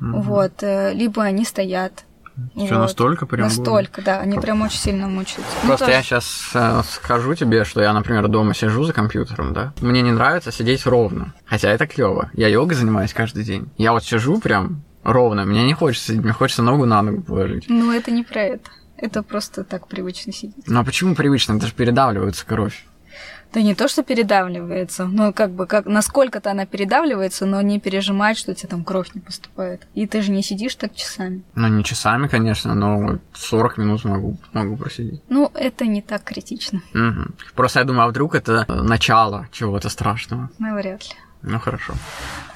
[0.00, 0.20] Угу.
[0.20, 0.62] Вот.
[0.62, 2.04] Э, либо они стоят.
[2.54, 2.70] Что, вот.
[2.70, 3.48] настолько прям?
[3.48, 4.04] Настолько, было?
[4.04, 4.20] да.
[4.20, 5.56] Они прям очень сильно мучаются.
[5.62, 9.72] Ну, Просто я сейчас э, скажу тебе, что я, например, дома сижу за компьютером, да.
[9.80, 11.32] Мне не нравится сидеть ровно.
[11.46, 12.30] Хотя это клево.
[12.34, 13.70] Я йогой занимаюсь каждый день.
[13.78, 15.46] Я вот сижу прям ровно.
[15.46, 17.64] Мне не хочется сидеть, мне хочется ногу на ногу положить.
[17.68, 18.70] Ну, это не про это.
[18.98, 20.64] Это просто так привычно сидеть.
[20.66, 21.56] Ну а почему привычно?
[21.56, 22.84] Это же передавливается кровь.
[23.52, 28.36] Да не то, что передавливается, но как бы как насколько-то она передавливается, но не пережимает,
[28.36, 29.86] что тебе там кровь не поступает.
[29.94, 31.42] И ты же не сидишь так часами.
[31.54, 35.22] Ну, не часами, конечно, но 40 минут могу, могу просидеть.
[35.28, 36.82] Ну, это не так критично.
[36.92, 37.34] Угу.
[37.54, 40.50] Просто я думаю, а вдруг это начало чего-то страшного?
[40.58, 41.14] Ну, вряд ли.
[41.42, 41.94] Ну, хорошо.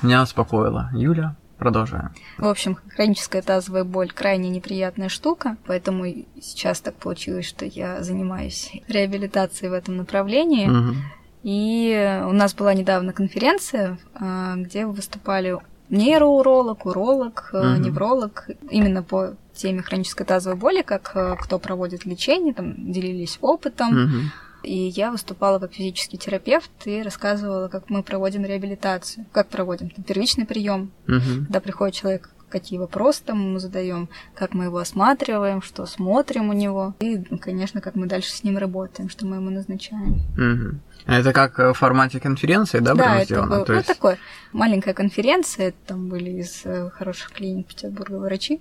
[0.03, 0.91] Меня успокоило.
[0.93, 2.09] Юля, Продолжаем.
[2.39, 6.07] В общем, хроническая тазовая боль крайне неприятная штука, поэтому
[6.41, 10.71] сейчас так получилось, что я занимаюсь реабилитацией в этом направлении.
[10.71, 10.97] Угу.
[11.43, 15.59] И у нас была недавно конференция, а, где выступали
[15.91, 17.67] нейроуролог, уролог, угу.
[17.79, 24.05] невролог, именно по теме хронической тазовой боли, как э, кто проводит лечение, там делились опытом.
[24.05, 24.21] Угу
[24.63, 30.05] и я выступала как физический терапевт и рассказывала, как мы проводим реабилитацию, как проводим там,
[30.05, 31.45] первичный прием, угу.
[31.47, 36.53] когда приходит человек какие вопросы там мы задаем, как мы его осматриваем, что смотрим у
[36.53, 40.21] него, и, конечно, как мы дальше с ним работаем, что мы ему назначаем.
[40.37, 40.81] Угу.
[41.07, 43.59] Это как в формате конференции, да, да это сделано?
[43.59, 43.89] Был, То ну, есть...
[43.89, 44.19] такое,
[44.53, 48.61] маленькая конференция, там были из э, хороших клиник Петербурга врачи,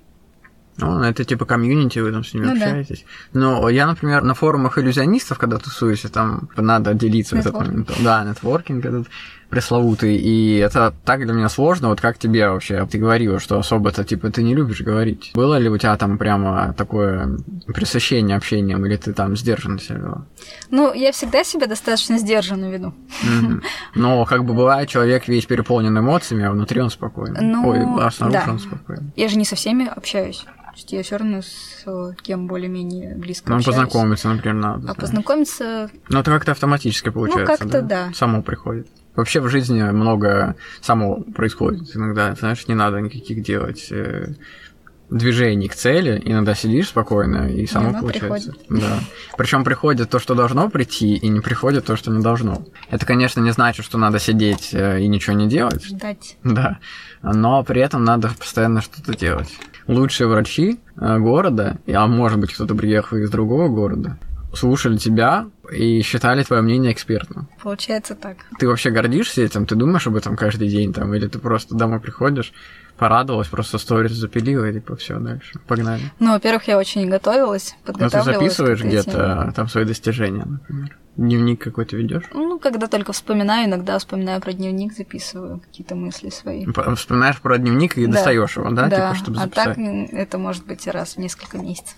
[0.80, 3.06] ну, это типа комьюнити, вы там с ними ну, общаетесь.
[3.34, 3.40] Да.
[3.40, 8.04] Но я, например, на форумах иллюзионистов, когда тусуюсь, там надо делиться в этот.
[8.04, 9.08] Да, нетворкинг этот
[9.50, 10.16] пресловутый.
[10.16, 11.90] И это так для меня сложно.
[11.90, 12.86] Вот как тебе вообще?
[12.86, 15.32] Ты говорила, что особо-то, типа, ты не любишь говорить.
[15.34, 17.38] Было ли у тебя там прямо такое
[17.68, 20.26] пресыщение общением, или ты там сдержанно себя вела?
[20.70, 22.94] Ну, я всегда себя достаточно сдержанно веду.
[23.96, 27.42] Но как бы бывает, человек весь переполнен эмоциями, а внутри он спокойный.
[27.42, 28.52] Ну, Ой, а снаружи да.
[28.52, 29.12] он спокойный.
[29.16, 30.46] Я же не со всеми общаюсь
[30.80, 31.86] есть я все равно с
[32.22, 33.76] кем более-менее близко Ну, общаюсь.
[33.76, 34.78] познакомиться, например, надо.
[34.78, 34.98] А знаешь.
[34.98, 35.90] познакомиться...
[36.10, 38.08] Ну, это как-то автоматически получается, Ну, как-то да?
[38.08, 38.14] да.
[38.14, 38.88] Само приходит.
[39.16, 41.96] Вообще в жизни много само происходит.
[41.96, 44.34] Иногда, знаешь, не надо никаких делать э,
[45.10, 48.54] движений к цели, иногда сидишь спокойно, и само Оно получается.
[48.54, 48.66] Приходит.
[48.70, 49.00] Да.
[49.38, 52.66] Причем приходит то, что должно прийти, и не приходит то, что не должно.
[52.90, 55.84] Это, конечно, не значит, что надо сидеть э, и ничего не делать.
[55.84, 56.38] Ждать.
[56.44, 56.80] Да.
[57.22, 59.50] Но при этом надо постоянно что-то делать
[59.90, 64.18] лучшие врачи э, города, а может быть кто-то приехал из другого города,
[64.54, 67.48] слушали тебя и считали твое мнение экспертным.
[67.62, 68.38] Получается так.
[68.58, 69.66] Ты вообще гордишься этим?
[69.66, 71.14] Ты думаешь об этом каждый день там?
[71.14, 72.54] Или ты просто домой приходишь,
[72.98, 75.60] порадовалась, просто сторис запилила и типа все дальше.
[75.68, 76.02] Погнали.
[76.20, 78.26] Ну, во-первых, я очень готовилась, подготавливалась.
[78.26, 80.98] Ну, ты записываешь где-то там свои достижения, например?
[81.16, 82.24] Дневник какой-то ведешь?
[82.34, 86.66] Ну, когда только вспоминаю, иногда вспоминаю про дневник, записываю какие-то мысли свои.
[86.96, 88.14] Вспоминаешь про дневник и да.
[88.14, 88.88] достаешь его, да?
[88.88, 89.68] Да, типа, чтобы записать.
[89.68, 91.98] а так это может быть раз в несколько месяцев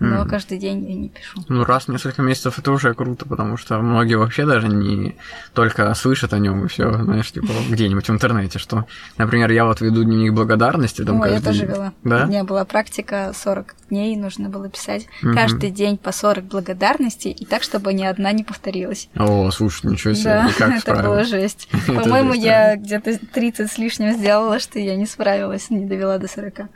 [0.00, 0.28] но mm.
[0.28, 1.44] каждый день я не пишу.
[1.48, 5.16] Ну, раз в несколько месяцев это уже круто, потому что многие вообще даже не
[5.54, 8.86] только слышат о нем и все, знаешь, типа где-нибудь в интернете, что,
[9.18, 11.04] например, я вот веду дневник благодарности.
[11.04, 11.92] Там, О, я тоже вела.
[12.02, 12.24] Да?
[12.24, 15.34] У меня была практика 40 дней, нужно было писать mm-hmm.
[15.34, 19.08] каждый день по 40 благодарностей, и так, чтобы ни одна не повторилась.
[19.16, 21.68] О, слушай, ничего себе, да, как это было жесть.
[21.86, 26.68] По-моему, я где-то 30 с лишним сделала, что я не справилась, не довела до 40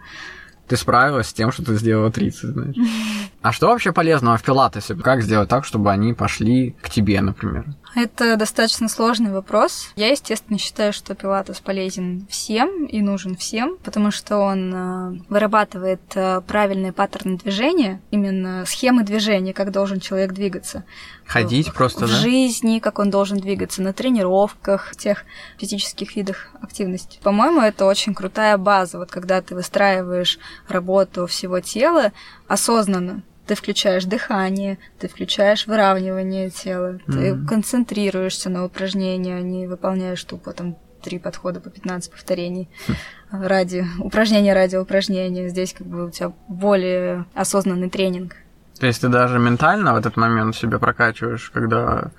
[0.68, 2.76] ты справилась с тем, что ты сделала 30, знаешь.
[3.40, 4.94] А что вообще полезного в пилатесе?
[4.94, 7.64] Как сделать так, чтобы они пошли к тебе, например?
[7.94, 9.90] Это достаточно сложный вопрос.
[9.96, 16.00] Я, естественно, считаю, что пилатес полезен всем и нужен всем, потому что он э, вырабатывает
[16.14, 20.84] э, правильные паттерны движения, именно схемы движения, как должен человек двигаться.
[21.26, 22.16] Ходить в, просто, в да?
[22.16, 25.24] жизни, как он должен двигаться, на тренировках, тех
[25.58, 27.18] физических видах активности.
[27.22, 32.12] По-моему, это очень крутая база, вот когда ты выстраиваешь работу всего тела
[32.46, 37.12] осознанно, ты включаешь дыхание, ты включаешь выравнивание тела, mm-hmm.
[37.12, 43.46] ты концентрируешься на упражнении, а не выполняешь тупо там три подхода по 15 повторений mm-hmm.
[43.46, 45.48] ради упражнения ради упражнения.
[45.48, 48.36] Здесь как бы у тебя более осознанный тренинг.
[48.78, 52.10] То есть ты даже ментально в этот момент себя прокачиваешь, когда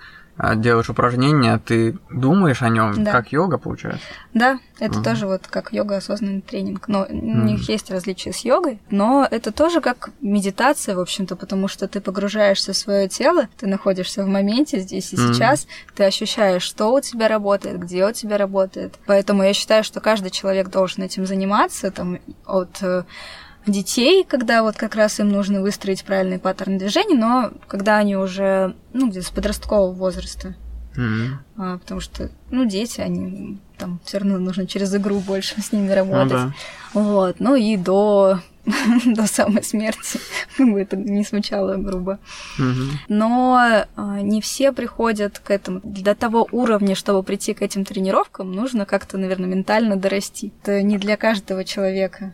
[0.55, 3.11] делаешь упражнения, ты думаешь о нем, да.
[3.11, 4.05] как йога получается?
[4.33, 6.87] Да, это uh тоже вот как йога осознанный тренинг.
[6.87, 7.11] Но mm.
[7.11, 11.87] у них есть различия с йогой, но это тоже как медитация, в общем-то, потому что
[11.87, 15.33] ты погружаешься в свое тело, ты находишься в моменте здесь и mm.
[15.33, 18.95] сейчас, ты ощущаешь, что у тебя работает, где у тебя работает.
[19.05, 23.03] Поэтому я считаю, что каждый человек должен этим заниматься, там, от э,
[23.69, 28.75] детей, когда вот как раз им нужно выстроить правильный паттерн движений, но когда они уже,
[28.93, 30.55] ну, где-то с подросткового возраста.
[30.95, 31.27] Mm-hmm.
[31.57, 35.91] А, потому что, ну, дети, они там все равно нужно через игру больше с ними
[35.91, 36.31] работать.
[36.31, 36.53] Ну, да.
[36.93, 37.39] Вот.
[37.39, 38.39] Ну и до
[39.05, 40.19] до самой смерти,
[40.59, 42.19] бы это не звучало грубо.
[43.07, 45.81] Но а, не все приходят к этому.
[45.83, 50.51] До того уровня, чтобы прийти к этим тренировкам, нужно как-то, наверное, ментально дорасти.
[50.61, 52.33] Это не для каждого человека.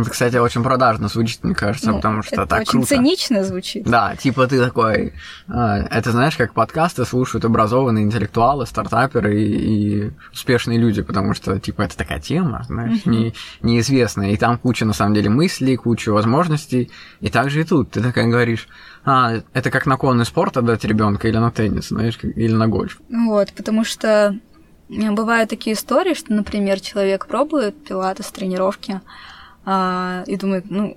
[0.00, 2.86] Это, кстати, очень продажно звучит, мне кажется, ну, потому что это так очень круто.
[2.88, 3.84] цинично звучит.
[3.84, 5.14] Да, типа ты такой,
[5.48, 11.58] а, это знаешь, как подкасты слушают образованные интеллектуалы, стартаперы и, и успешные люди, потому что,
[11.58, 16.10] типа, это такая тема, знаешь, не, неизвестная, и там куча, на самом деле, мыслей, куча
[16.10, 18.68] возможностей, и также и тут ты такая говоришь,
[19.04, 23.00] а, это как на конный спорт отдать ребенка или на теннис, знаешь, или на гольф.
[23.08, 24.38] Вот, потому что
[24.88, 29.00] бывают такие истории, что, например, человек пробует пилатес, тренировки,
[29.66, 30.96] а, и думает, ну,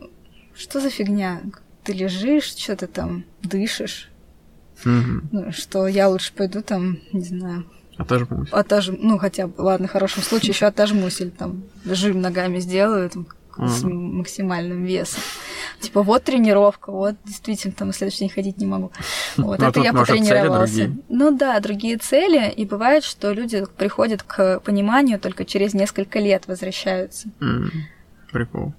[0.55, 1.41] что за фигня?
[1.83, 4.09] Ты лежишь, что ты там дышишь.
[4.85, 5.29] Мгм.
[5.31, 7.65] Ну, что я лучше пойду там, не знаю,
[7.97, 8.47] Отожмусь.
[8.51, 13.09] отожму, ну, хотя бы, ладно, в хорошем случае еще отожмусь или там жим ногами сделаю
[13.09, 13.27] там,
[13.67, 13.89] с Ага.
[13.93, 15.21] максимальным весом.
[15.81, 18.91] Типа, вот тренировка, вот действительно там на следующий день ходить не могу.
[19.37, 20.95] Вот Ну, а это я потренировался.
[21.09, 26.47] Ну да, другие цели, и бывает, что люди приходят к пониманию только через несколько лет
[26.47, 27.29] возвращаются.
[27.41, 27.71] М,
[28.31, 28.73] Прикол.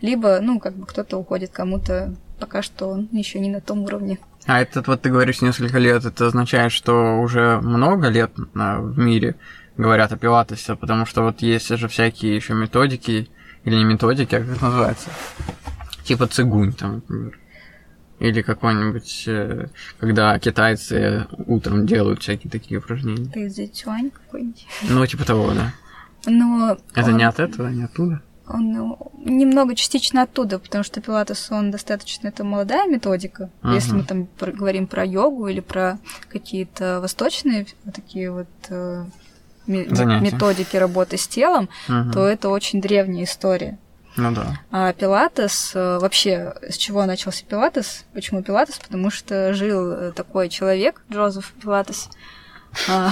[0.00, 4.18] Либо, ну, как бы кто-то уходит кому-то, пока что он еще не на том уровне.
[4.46, 8.98] А этот вот ты говоришь несколько лет, это означает, что уже много лет а, в
[8.98, 9.34] мире
[9.76, 13.28] говорят о пилатесе, потому что вот есть же всякие еще методики,
[13.64, 15.10] или не методики, а как это называется?
[16.04, 17.38] Типа цигунь там, например.
[18.18, 19.66] Или какой-нибудь, э,
[19.98, 23.30] когда китайцы утром делают всякие такие упражнения.
[23.30, 24.66] Ты Цзэцюань какой-нибудь.
[24.88, 25.74] Ну, типа того, да.
[26.24, 28.22] Но Это он- не от этого, не оттуда?
[28.48, 33.50] Он ну, немного частично оттуда, потому что пилатес, он достаточно, это молодая методика.
[33.62, 33.74] Ага.
[33.74, 39.04] Если мы там говорим про йогу или про какие-то восточные такие вот э,
[39.66, 40.20] Занятия.
[40.20, 42.12] методики работы с телом, Мгм.
[42.12, 43.78] то это очень древняя история.
[44.16, 44.60] Ну да.
[44.70, 48.04] А пилатес, э, вообще, с чего начался пилатес?
[48.14, 48.78] Почему пилатес?
[48.78, 52.08] Потому что жил э, такой человек, Джозеф Пилатес.
[52.88, 53.10] А,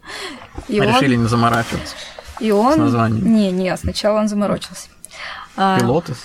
[0.68, 1.94] И Решили не заморачиваться.
[2.40, 2.74] И он...
[2.74, 3.32] с названием.
[3.32, 4.88] Не, не, сначала он заморочился.
[5.56, 6.16] А, Пилотес?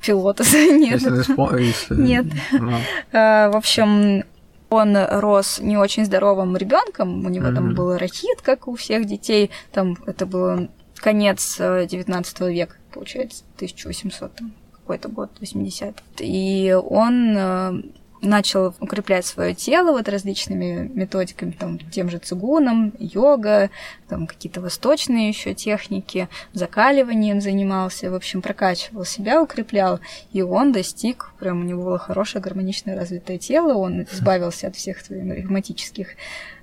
[0.00, 1.00] Пилотес, нет.
[1.00, 2.26] Если э, Нет.
[2.52, 2.72] ну,
[3.12, 4.24] А, В общем,
[4.70, 7.24] он рос не очень здоровым ребенком.
[7.24, 9.50] У него там был рахит, как у всех детей.
[9.70, 17.36] Там это был конец э, 19 века, получается, 1800 там, какой-то год, 80 И он
[17.36, 17.82] э,
[18.22, 23.70] начал укреплять свое тело вот различными методиками, там, тем же цигуном, йога,
[24.08, 30.00] там какие-то восточные еще техники, закаливанием занимался, в общем, прокачивал себя, укреплял,
[30.32, 35.00] и он достиг, прям у него было хорошее, гармоничное развитое тело, он избавился от всех
[35.00, 36.08] своих ревматических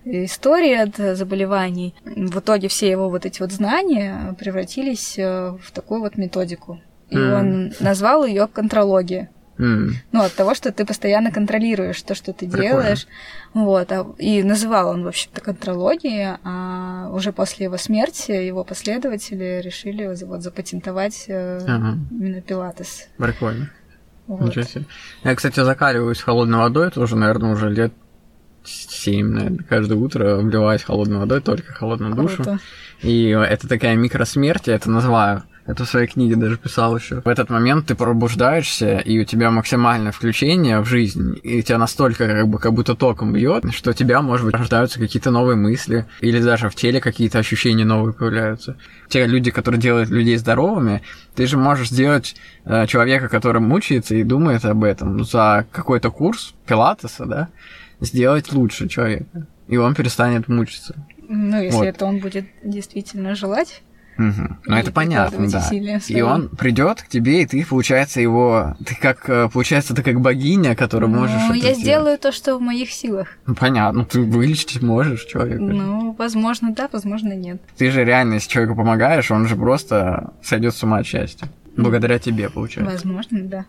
[0.05, 1.93] историй, от заболеваний.
[2.05, 6.79] В итоге все его вот эти вот знания превратились э, в такую вот методику.
[7.09, 7.33] И М.
[7.33, 9.29] он назвал ее контрология.
[9.59, 12.63] Ну, от того, что ты постоянно контролируешь то, что ты Прикольно.
[12.63, 13.07] делаешь.
[13.53, 13.91] Вот.
[13.91, 20.05] а- И называл он, в общем-то, контрологией, а уже после его смерти его последователи решили
[20.25, 21.97] вот запатентовать э, Ага.
[22.09, 23.07] именно пилатес.
[23.17, 23.69] Прикольно.
[24.27, 24.41] Вот.
[24.47, 24.85] Ничего себе.
[25.25, 27.91] Я, кстати, закаливаюсь холодной водой тоже, наверное, уже лет
[28.63, 29.63] 7, наверное.
[29.67, 32.43] Каждое утро обливаюсь холодной водой, только холодным душем.
[32.45, 32.59] Круто.
[33.01, 35.43] И это такая микросмерть, я это называю.
[35.69, 37.21] Это в своей книге даже писал еще.
[37.21, 42.27] В этот момент ты пробуждаешься, и у тебя максимальное включение в жизнь, и тебя настолько
[42.27, 46.07] как бы как будто током бьет, что у тебя, может быть, рождаются какие-то новые мысли,
[46.21, 48.77] или даже в теле какие-то ощущения новые появляются.
[49.09, 51.03] Те люди, которые делают людей здоровыми,
[51.35, 56.55] ты же можешь сделать э, человека, который мучается и думает об этом, за какой-то курс
[56.65, 57.49] пилатеса, да,
[57.99, 59.45] сделать лучше человека.
[59.67, 60.95] И он перестанет мучиться.
[61.27, 61.85] Ну, если Вот.
[61.85, 63.83] это он будет действительно желать.
[64.19, 64.59] Мгм.
[64.65, 65.69] Ну, это понятно, да.
[66.09, 68.75] И он придет к тебе, и ты, получается, его...
[68.85, 71.77] Ты как, э, получается, ты как богиня, которая можешь ну, я сделать.
[71.77, 73.29] сделаю то, что в моих силах.
[73.47, 75.63] Ну, понятно, ты вылечить можешь человека.
[75.63, 77.61] Ну, возможно, да, возможно, нет.
[77.77, 81.47] Ты же реально, если человеку помогаешь, он же просто сойдет с ума от счастья.
[81.77, 82.93] Благодаря тебе, получается.
[82.93, 83.65] Возможно, да.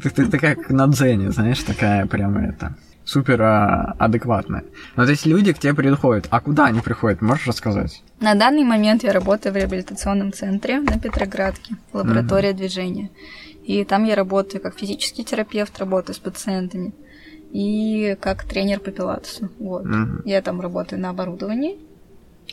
[0.00, 4.64] Ты, ты, ты как на дзене, знаешь, такая прямо это супер а, адекватная.
[4.96, 6.26] Но вот эти люди к тебе приходят.
[6.30, 7.20] А куда они приходят?
[7.20, 8.02] Можешь рассказать?
[8.20, 13.10] На данный момент я работаю в реабилитационном центре на Петроградке, лаборатория движения.
[13.64, 16.92] И там я работаю как физический терапевт, работаю с пациентами,
[17.50, 19.48] и как тренер по пилатесу.
[19.58, 19.84] Вот.
[19.84, 20.22] Мгм.
[20.24, 21.78] Я там работаю на оборудовании.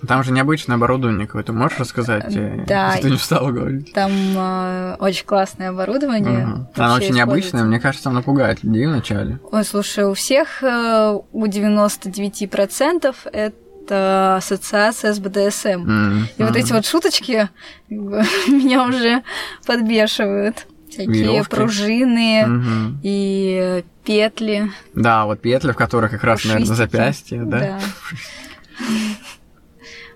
[0.07, 1.53] Там же необычное оборудование какое-то.
[1.53, 2.35] Можешь рассказать?
[2.35, 2.91] э, Да.
[2.91, 3.93] Если ты не встала говорить.
[3.93, 6.45] Там э, очень классное оборудование.
[6.45, 9.39] Вообще Оно очень необычное, мне кажется, оно пугает людей вначале.
[9.51, 15.67] Ой, слушай, у всех, э, у 99% это это ассоциация с БДСМ.
[15.67, 16.23] Mm-hmm.
[16.37, 17.49] И вот эти вот шуточки
[17.89, 19.23] меня уже
[19.65, 20.67] подбешивают.
[20.89, 21.49] Всякие Веревки.
[21.49, 22.97] пружины угу.
[23.01, 24.71] и петли.
[24.93, 27.59] Да, вот петли, в которых как раз, наверное, запястье, да?
[27.59, 27.79] Да.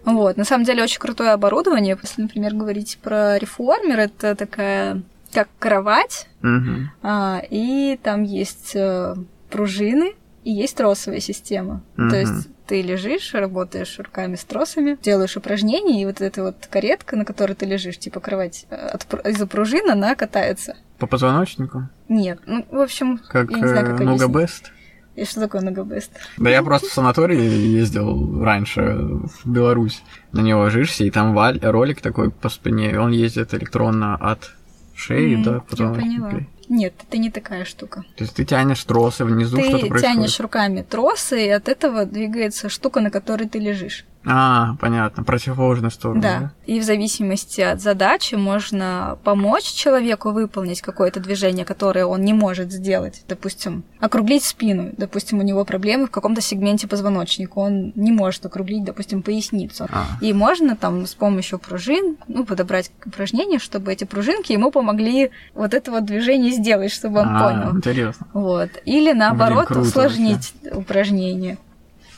[0.06, 1.98] Вот, на самом деле очень крутое оборудование.
[2.02, 5.02] Если, например, говорить про реформер, это такая
[5.34, 6.90] как кровать, угу.
[7.04, 9.16] а, и там есть э,
[9.50, 10.14] пружины,
[10.46, 11.82] и есть тросовая система.
[11.98, 12.10] Угу.
[12.10, 17.16] То есть ты лежишь, работаешь руками с тросами, делаешь упражнения, и вот эта вот каретка,
[17.16, 20.78] на которой ты лежишь, типа кровать э, от, из-за пружин, она катается.
[21.00, 21.90] По позвоночнику?
[22.08, 22.40] Нет.
[22.46, 24.72] Ну, в общем, как, я не знаю, как Нога Бест?
[25.16, 26.12] И что такое Ногабест?
[26.38, 30.04] Да я просто в санаторий ездил раньше в Беларусь.
[30.34, 34.52] На него ложишься, и там валь, ролик такой по спине, он ездит электронно от
[34.94, 35.94] шеи, mm, да, потом...
[35.94, 36.34] Я поняла.
[36.68, 38.04] Нет, это не такая штука.
[38.18, 40.02] То есть ты тянешь тросы внизу, ты что-то происходит?
[40.02, 44.06] Ты тянешь руками тросы, и от этого двигается штука, на которой ты лежишь.
[44.26, 46.22] А, понятно, противоположную сторону.
[46.22, 46.40] Да.
[46.40, 46.52] да.
[46.66, 52.72] И в зависимости от задачи можно помочь человеку выполнить какое-то движение, которое он не может
[52.72, 53.24] сделать.
[53.28, 54.92] Допустим, округлить спину.
[54.98, 57.60] Допустим, у него проблемы в каком-то сегменте позвоночника.
[57.60, 59.88] Он не может округлить, допустим, поясницу.
[59.92, 60.06] А.
[60.22, 65.74] И можно там с помощью пружин ну, подобрать упражнения, чтобы эти пружинки ему помогли вот
[65.74, 67.78] это вот движение сделать, чтобы он а, понял.
[67.78, 68.28] Интересно.
[68.34, 68.70] Вот.
[68.86, 70.80] Или наоборот, Блин, усложнить вообще.
[70.80, 71.58] упражнение.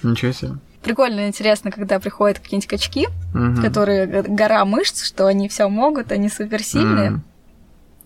[0.04, 3.62] Ничего себе прикольно интересно, когда приходят какие-нибудь качки, угу.
[3.62, 7.12] которые гора мышц, что они все могут, они суперсильные.
[7.12, 7.20] Mm.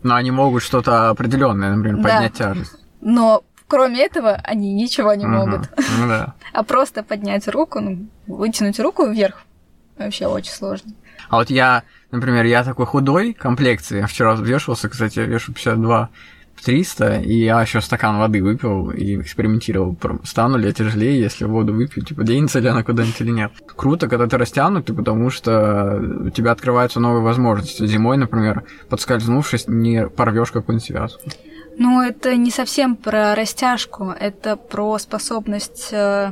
[0.03, 2.10] Но они могут что-то определенное, например, да.
[2.10, 2.75] поднять тяжесть.
[3.01, 5.34] Но кроме этого они ничего не угу.
[5.34, 5.69] могут.
[5.99, 6.34] Ну, да.
[6.53, 9.43] а просто поднять руку, ну, вытянуть руку вверх
[9.97, 10.91] вообще очень сложно.
[11.29, 16.10] А вот я, например, я такой худой комплекции, я вчера взвешивался, кстати, я вешу 52
[16.63, 21.74] 300, и я еще стакан воды выпил и экспериментировал, стану ли я тяжелее, если воду
[21.74, 23.52] выпью, типа, денется ли она куда-нибудь или нет.
[23.76, 27.86] Круто, когда ты растянутый, потому что у тебя открываются новые возможности.
[27.86, 31.30] Зимой, например, подскользнувшись, не порвешь какую-нибудь связку.
[31.81, 36.31] Ну, это не совсем про растяжку, это про способность э,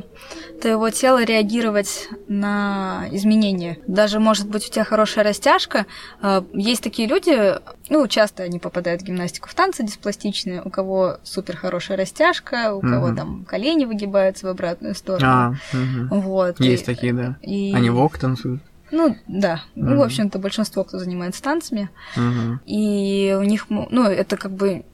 [0.62, 3.78] твоего тела реагировать на изменения.
[3.88, 5.86] Даже, может быть, у тебя хорошая растяжка.
[6.22, 7.54] Э, есть такие люди,
[7.88, 12.78] ну, часто они попадают в гимнастику в танцы диспластичные, у кого супер хорошая растяжка, у
[12.78, 12.88] угу.
[12.88, 15.26] кого там колени выгибаются в обратную сторону.
[15.26, 16.20] А, угу.
[16.20, 16.60] Вот.
[16.60, 17.38] Есть и, такие, да.
[17.42, 17.74] И...
[17.74, 18.62] Они вок танцуют.
[18.92, 19.54] Ну, да.
[19.54, 19.82] Mm-hmm.
[19.82, 21.90] Ну, в общем-то, большинство, кто занимается танцами.
[22.16, 22.58] Mm-hmm.
[22.66, 24.84] И у них, ну, это как бы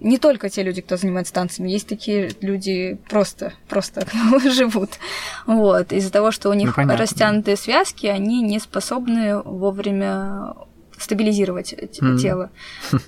[0.00, 4.06] не только те люди, кто занимается танцами, есть такие люди просто, просто
[4.50, 4.90] живут.
[5.46, 5.92] Вот.
[5.92, 10.54] Из-за того, что у них ну, растянутые связки, они не способны вовремя
[10.98, 12.18] стабилизировать mm.
[12.18, 12.50] тело.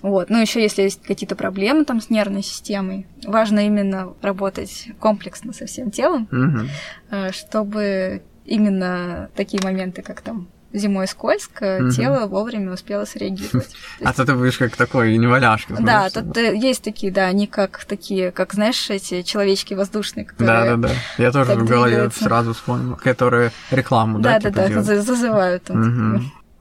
[0.03, 0.31] Вот.
[0.31, 5.67] Ну, еще если есть какие-то проблемы там с нервной системой, важно именно работать комплексно со
[5.67, 7.33] всем телом, mm-hmm.
[7.33, 11.91] чтобы именно такие моменты, как там зимой скользко, угу.
[11.91, 13.75] тело вовремя успело среагировать.
[14.05, 15.77] А то ты будешь как такой неваляшка.
[15.81, 20.77] Да, тут э, есть такие, да, они как такие, как, знаешь, эти человечки воздушные, которые...
[20.77, 20.95] Да, да, да.
[21.23, 25.71] Я тоже в голове сразу вспомнил, которые рекламу, да, Да, да, да, зазывают.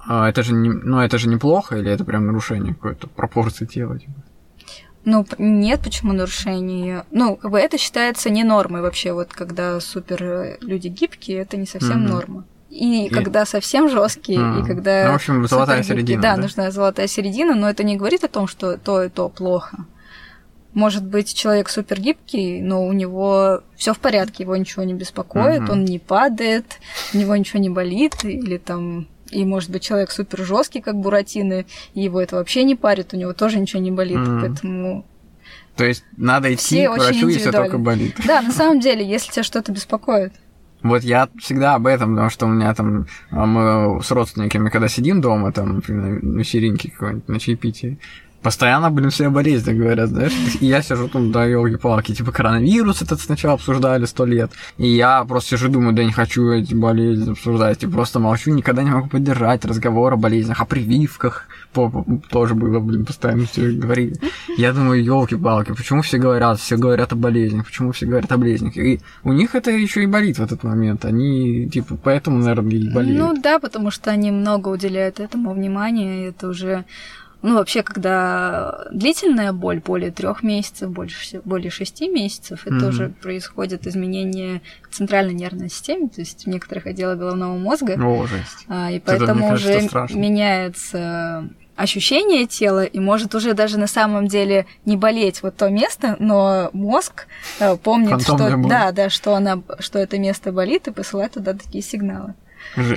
[0.09, 3.99] А это же не, ну, это же неплохо, или это прям нарушение какой-то пропорции тела?
[3.99, 4.13] Типа?
[5.03, 7.03] Ну, нет, почему нарушение?
[7.11, 11.57] Ну, как бы это считается не нормой вообще, вот когда супер э, люди гибкие, это
[11.57, 12.09] не совсем mm-hmm.
[12.09, 12.45] норма.
[12.77, 14.61] И, и когда совсем жесткие, mm.
[14.61, 15.05] и когда...
[15.07, 16.21] Ну, в общем, золотая середина.
[16.21, 19.29] Да, да, нужна золотая середина, но это не говорит о том, что то и то
[19.29, 19.85] плохо.
[20.73, 25.63] Может быть, человек супер гибкий, но у него все в порядке, его ничего не беспокоит,
[25.63, 25.71] mm-hmm.
[25.71, 26.65] он не падает,
[27.15, 31.65] у него ничего не болит, или там и может быть человек супер жесткий, как Буратино,
[31.95, 34.41] и его это вообще не парит, у него тоже ничего не болит, mm.
[34.41, 35.05] поэтому
[35.75, 38.15] то есть надо идти Все к врачу, если только болит.
[38.25, 40.33] Да, на самом деле, если тебя что-то беспокоит.
[40.83, 44.87] Вот я всегда об этом, потому что у меня там, а мы с родственниками, когда
[44.87, 47.99] сидим дома, там, на вечеринке какой-нибудь, на чаепитии,
[48.41, 50.33] Постоянно, блин, все о болезни говорят, знаешь.
[50.61, 54.51] И я сижу тут, да, елки-палки, типа коронавирус этот сначала обсуждали сто лет.
[54.77, 57.83] И я просто сижу, думаю, да не хочу эти болезни обсуждать.
[57.83, 61.47] И просто молчу, никогда не могу поддержать разговор о болезнях, о прививках.
[62.29, 64.15] Тоже было, блин, постоянно все говорили.
[64.57, 68.77] Я думаю, елки-палки, почему все говорят, все говорят о болезнях, почему все говорят о болезнях?
[68.77, 71.05] И у них это еще и болит в этот момент.
[71.05, 73.19] Они, типа, поэтому, наверное, и болеют.
[73.19, 76.85] Ну да, потому что они много уделяют этому внимания, и это уже
[77.41, 82.89] ну, вообще, когда длительная боль, более трех месяцев, больше, более шести месяцев, это mm-hmm.
[82.89, 87.93] уже происходит изменение центральной нервной системы, то есть в некоторых отделах головного мозга.
[87.93, 88.65] О, жесть.
[88.67, 94.27] А, и поэтому это, уже кажется, меняется ощущение тела, и может уже даже на самом
[94.27, 97.27] деле не болеть вот то место, но мозг
[97.59, 98.69] э, помнит, Фантомная что боль.
[98.69, 102.33] да, да, что она, что это место болит, и посылает туда такие сигналы.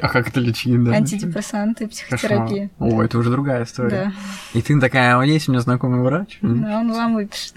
[0.03, 0.93] А как это лечить, да?
[0.93, 1.91] Антидепрессанты, Кошмар.
[1.91, 2.70] психотерапия.
[2.78, 4.12] О, это уже другая история.
[4.55, 4.59] Да.
[4.59, 6.39] И ты такая, «А есть у меня знакомый врач?
[6.43, 7.55] Да, он вам выпишет.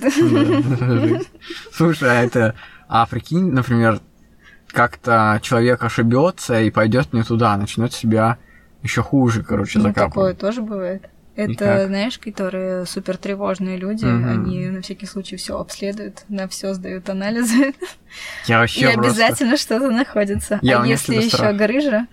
[1.74, 2.56] Слушай, а это...
[2.88, 4.00] А прикинь, например,
[4.68, 8.38] как-то человек ошибется и пойдет не туда, начнет себя
[8.84, 10.38] еще хуже, короче, Ну, такое закапывать.
[10.38, 11.10] тоже бывает.
[11.36, 11.88] И Это, как?
[11.88, 14.30] знаешь, которые супер тревожные люди, Мгм.
[14.30, 17.74] они на всякий случай все обследуют, на все сдают анализы,
[18.48, 19.10] Я и вообще просто...
[19.10, 20.60] обязательно что-то находится.
[20.62, 22.06] Я а если еще грыжа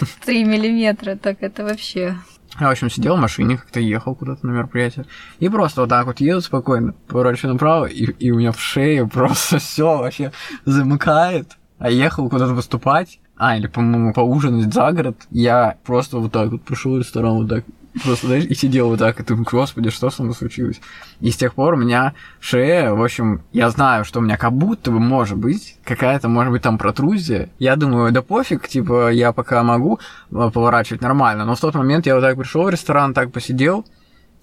[0.24, 2.16] 3 миллиметра, так это вообще.
[2.60, 5.06] Я, в общем, сидел в машине, как-то ехал куда-то на мероприятие.
[5.38, 9.06] И просто вот так вот еду спокойно, поворачиваю направо, и, и у меня в шее
[9.06, 10.32] просто все вообще
[10.64, 11.52] замыкает.
[11.78, 15.16] А ехал куда-то выступать, а, или, по-моему, поужинать за город.
[15.30, 17.64] Я просто вот так вот пришел в ресторан, вот так
[18.04, 20.80] Просто, знаешь, и сидел вот так, и думаю, господи, что со мной случилось?
[21.20, 24.52] И с тех пор у меня шея, в общем, я знаю, что у меня как
[24.52, 27.50] будто бы может быть какая-то, может быть, там протрузия.
[27.58, 31.44] Я думаю, да пофиг, типа, я пока могу э, поворачивать нормально.
[31.44, 33.84] Но в тот момент я вот так пришел в ресторан, так посидел,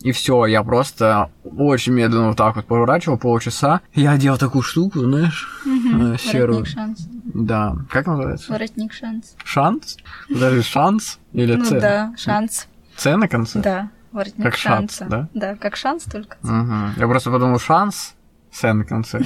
[0.01, 3.81] и все, я просто очень медленно вот так вот поворачивал полчаса.
[3.93, 6.59] Я одел такую штуку, знаешь, э, серую.
[6.59, 7.07] Воротник шанс.
[7.33, 7.75] Да.
[7.89, 8.51] Как называется?
[8.51, 9.35] Воротник шанс.
[9.43, 9.97] Шанс?
[10.29, 11.19] Даже шанс?
[11.33, 12.68] Или Ну да, шанс.
[12.99, 13.59] Ц на конце?
[13.59, 15.05] Да, воротник Как шанс, шанса.
[15.09, 15.29] да?
[15.33, 16.37] Да, как шанс только.
[16.41, 16.93] Мгм.
[16.97, 18.15] Я просто подумал, шанс,
[18.51, 19.21] С на конце.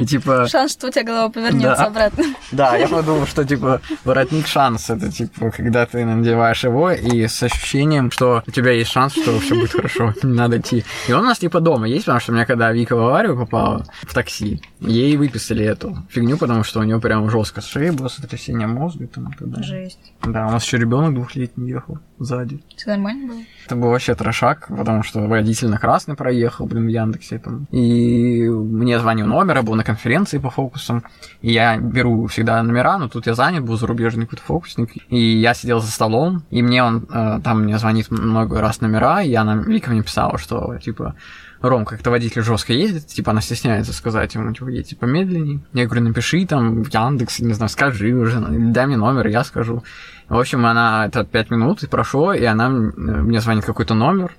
[0.00, 0.46] И типа...
[0.50, 1.86] Шанс, что у тебя голова повернется Да.
[1.86, 2.24] обратно.
[2.52, 7.42] Да, я подумал, что типа воротник шанс это типа, когда ты надеваешь его и с
[7.42, 10.84] ощущением, что у тебя есть шанс, что все будет хорошо, не надо идти.
[11.08, 13.36] И он у нас типа дома есть, потому что у меня когда Вика в аварию
[13.36, 18.08] попала в такси, ей выписали эту фигню, потому что у нее прям жестко шеей было
[18.08, 19.62] сотрясение мозга и так далее.
[19.66, 20.12] Жесть.
[20.22, 22.60] Да, у нас еще ребенок двухлетний ехал сзади.
[22.76, 23.40] Все нормально было?
[23.66, 27.66] Это был вообще трошак, потому что водитель на красный проехал, блин, в Яндексе там.
[27.70, 31.04] И мне звонил номер, я был на конференции по фокусам,
[31.40, 35.54] и я беру всегда номера, но тут я занят был, зарубежный какой-то фокусник, и я
[35.54, 39.56] сидел за столом, и мне он э, там мне звонит много раз номера, и она
[39.56, 41.14] Вика мне писала, что, типа,
[41.60, 45.60] Ром, как-то водитель жестко ездит, типа, она стесняется сказать ему, типа, едьте помедленнее.
[45.72, 49.82] Я говорю, напиши там в Яндекс, не знаю, скажи уже, дай мне номер, я скажу.
[50.28, 52.92] В общем, она, это пять минут и прошло, и она м-
[53.26, 54.36] мне звонит какой-то номер,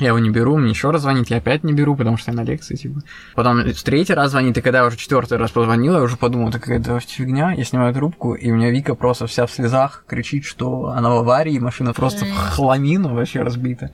[0.00, 2.36] я его не беру, мне еще раз звонит, я опять не беру, потому что я
[2.36, 3.00] на лекции, типа.
[3.34, 6.48] Потом в третий раз звонит, и когда я уже четвертый раз позвонила, я уже подумал,
[6.48, 10.44] это какая-то фигня, я снимаю трубку, и у меня Вика просто вся в слезах кричит,
[10.44, 13.90] что она в аварии, машина просто в хламину вообще разбита.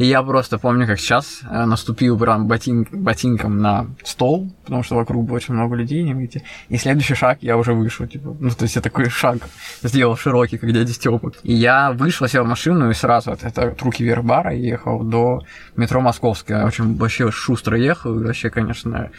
[0.00, 4.96] И я просто помню, как сейчас э, наступил прям ботин, ботинком на стол, потому что
[4.96, 6.42] вокруг было очень много людей, не выйти.
[6.70, 9.36] И следующий шаг я уже вышел, типа, ну, то есть я такой шаг
[9.82, 11.32] сделал широкий, как дядя Степа.
[11.42, 15.02] И я вышел, сел в машину и сразу от, это от руки вверх бара ехал
[15.02, 15.42] до
[15.76, 16.64] метро Московская.
[16.64, 19.10] Очень вообще шустро ехал, и вообще, конечно,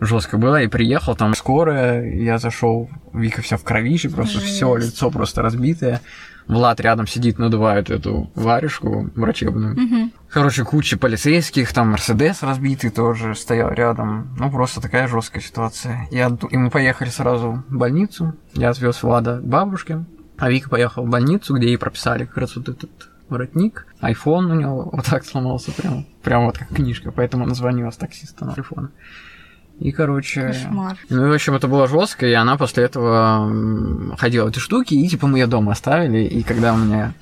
[0.00, 0.60] жестко было.
[0.60, 6.00] И приехал, там скорая, я зашел, Вика вся в кровище, просто все лицо просто разбитое.
[6.48, 9.74] Влад рядом сидит, надувает эту варежку врачебную.
[9.74, 10.12] Мгм.
[10.30, 14.36] Короче, куча полицейских, там Мерседес разбитый тоже стоял рядом.
[14.38, 16.06] Ну, просто такая жесткая ситуация.
[16.10, 18.34] Я, и мы поехали сразу в больницу.
[18.54, 20.04] Я отвез Влада к бабушке.
[20.38, 22.90] А Вика поехала в больницу, где ей прописали как раз вот этот
[23.28, 23.86] воротник.
[24.00, 26.06] Айфон у него вот так сломался прям.
[26.22, 27.10] Прям вот как книжка.
[27.10, 28.90] Поэтому она звонила с таксиста на телефон.
[29.80, 30.48] И, короче...
[30.48, 30.96] Кошмар.
[31.10, 35.08] Ну, в общем, это было жестко, и она после этого ходила в эти штуки, и
[35.08, 37.12] типа мы ее дома оставили, и когда у меня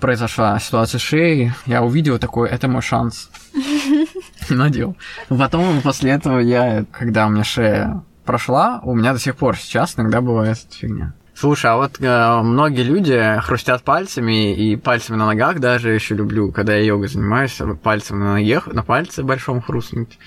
[0.00, 3.30] произошла ситуация с шеей, я увидел такой, это мой шанс.
[4.50, 4.96] Надел.
[5.28, 9.94] Потом после этого я, когда у меня шея прошла, у меня до сих пор сейчас
[9.96, 11.14] иногда бывает эта фигня.
[11.34, 16.52] Слушай, а вот э, многие люди хрустят пальцами и пальцами на ногах даже еще люблю,
[16.52, 20.18] когда я йогой занимаюсь, пальцем на ноге, на пальце большом хрустнуть.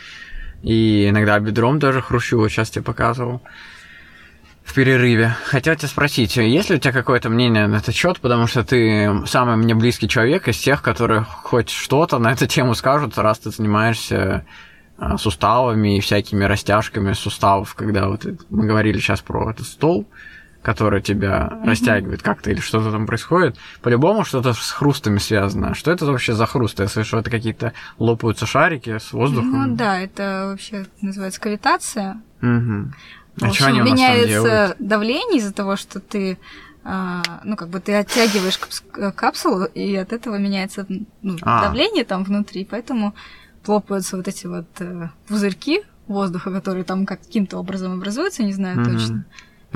[0.63, 3.41] И иногда бедром тоже хрущу, вот сейчас тебе показывал.
[4.63, 5.33] В перерыве.
[5.45, 9.25] Хотел тебя спросить, есть ли у тебя какое-то мнение на этот счет, потому что ты
[9.25, 13.49] самый мне близкий человек из тех, которые хоть что-то на эту тему скажут, раз ты
[13.49, 14.45] занимаешься
[14.97, 20.05] а, суставами и всякими растяжками суставов, когда вот мы говорили сейчас про этот стол,
[20.67, 23.55] который тебя растягивает как-то или что-то там происходит.
[23.81, 25.73] По-любому что-то с хрустами связано.
[25.73, 26.81] Что это вообще за хруст?
[26.81, 29.69] Я слышу, это какие-то лопаются шарики с воздухом.
[29.69, 32.21] Ну да, это вообще называется кавитация.
[32.41, 32.91] В
[33.41, 36.37] А что они меняется давление из-за того, что ты
[36.83, 40.85] а, ну, как бы ты оттягиваешь капс- капсулу, и от этого меняется
[41.21, 41.63] ну, А.
[41.63, 43.15] давление там внутри, поэтому
[43.65, 48.91] лопаются вот эти вот э, пузырьки воздуха, которые там каким-то образом образуются, не знаю Мгм.
[48.93, 49.25] точно.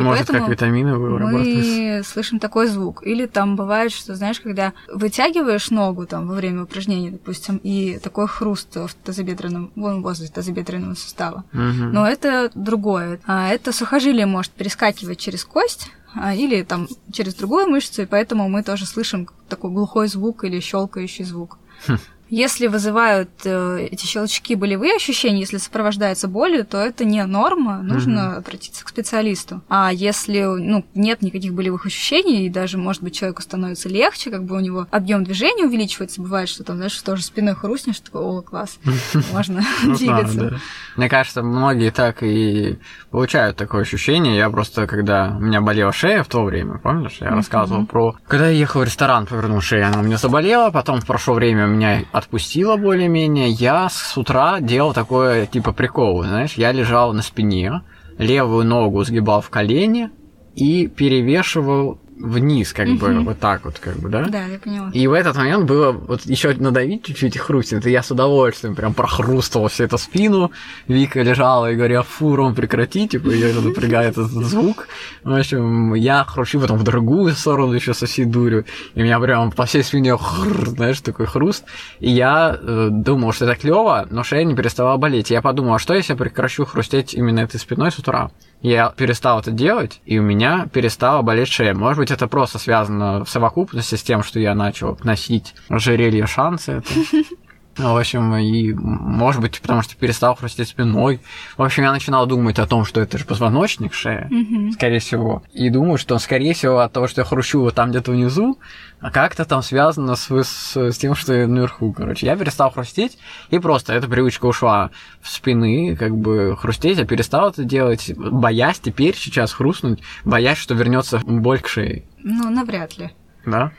[0.04, 3.06] Может, как витамины Мы слышим такой звук.
[3.06, 8.28] Или там бывает, что, знаешь, когда вытягиваешь ногу там во время упражнения, допустим, и такой
[8.28, 11.46] хруст в тазобедренном, вон возле тазобедренного сустава.
[11.54, 11.62] Угу.
[11.62, 13.20] Но это другое.
[13.26, 18.50] А это сухожилие может перескакивать через кость, а, или там через другую мышцу, и поэтому
[18.50, 21.58] мы тоже слышим такой глухой звук или щелкающий звук.
[21.88, 21.98] Хм.
[22.32, 28.20] Если вызывают э, эти щелчки болевые ощущения, если сопровождаются болью, то это не норма, нужно
[28.20, 28.38] mm-hmm.
[28.38, 29.62] обратиться к специалисту.
[29.68, 34.46] А если ну, нет никаких болевых ощущений, и даже, может быть, человеку становится легче, как
[34.46, 38.42] бы у него объем движения увеличивается, бывает, что там, знаешь, тоже спиной хрустнешь, такой, о,
[38.42, 38.80] класс,
[39.34, 40.58] можно ну двигаться.
[40.96, 42.80] Мне кажется, многие так и
[43.10, 44.38] получают такое ощущение.
[44.38, 48.16] Я просто, когда у меня болела шея в то время, помнишь, я рассказывал про...
[48.26, 51.72] Когда я ехал в ресторан, повернул шею, она у меня заболела, потом прошло время, у
[51.72, 57.82] меня отпустила более-менее, я с утра делал такое, типа, прикол, знаешь, я лежал на спине,
[58.18, 60.10] левую ногу сгибал в колени
[60.56, 64.26] и перевешивал вниз, как бы, вот так вот, как бы, да?
[64.30, 64.90] Да, я поняла.
[64.94, 68.76] И в этот момент было вот еще надавить чуть-чуть и хрустнет, и я с удовольствием
[68.76, 70.52] прям прохрустывал всю эту спину.
[70.88, 74.88] Вика лежала и говорила, фу, Ром, прекрати, типа, ее напрягает этот звук.
[75.24, 79.20] В общем, я хрущу потом в другую сторону еще со всей дурью, и у меня
[79.20, 81.66] прям по всей спине, хр, знаешь, такой хруст.
[82.00, 85.32] И я э, думал, что это клево, но шея не переставала болеть.
[85.32, 88.32] И я подумал, а что если я прекращу хрустеть именно этой спиной с утра?
[88.62, 91.74] Я перестал это делать, и у меня перестала болеть шея.
[91.74, 96.84] Может быть, это просто связано в совокупности с тем, что я начал носить ожерелье шансы.
[97.78, 101.22] В общем, и может быть, потому что перестал хрустеть спиной.
[101.58, 104.72] В общем, я начинал думать о том, что это же позвоночник шея, mm-hmm.
[104.72, 105.44] скорее всего.
[105.54, 108.60] И думаю, что, скорее всего, от того, что я хрущу вот там где-то внизу,
[109.00, 112.26] а как-то там связано с, с, с тем, что я наверху, короче.
[112.26, 113.18] Я перестал хрустеть,
[113.50, 114.92] и просто эта привычка ушла
[115.22, 120.74] в спины, как бы хрустеть, я перестал это делать, боясь теперь сейчас хрустнуть, боясь, что
[120.74, 122.04] вернется боль к шее.
[122.20, 123.12] Ну, навряд ли.
[123.46, 123.72] Да?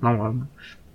[0.00, 0.48] Ну ладно.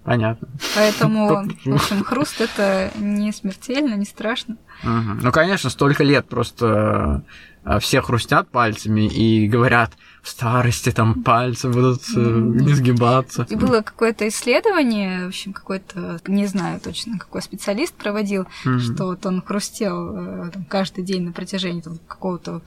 [0.06, 0.48] Понятно.
[0.76, 1.28] Поэтому,
[1.66, 4.56] в общем, хруст это не смертельно, не страшно.
[4.84, 5.22] Угу.
[5.24, 7.24] Ну, конечно, столько лет просто
[7.66, 13.48] э, все хрустят пальцами и говорят, в старости там пальцы будут э, не сгибаться.
[13.50, 19.26] И было какое-то исследование, в общем, какой-то, не знаю точно, какой специалист проводил, что вот
[19.26, 22.62] он хрустел э, там, каждый день на протяжении там, какого-то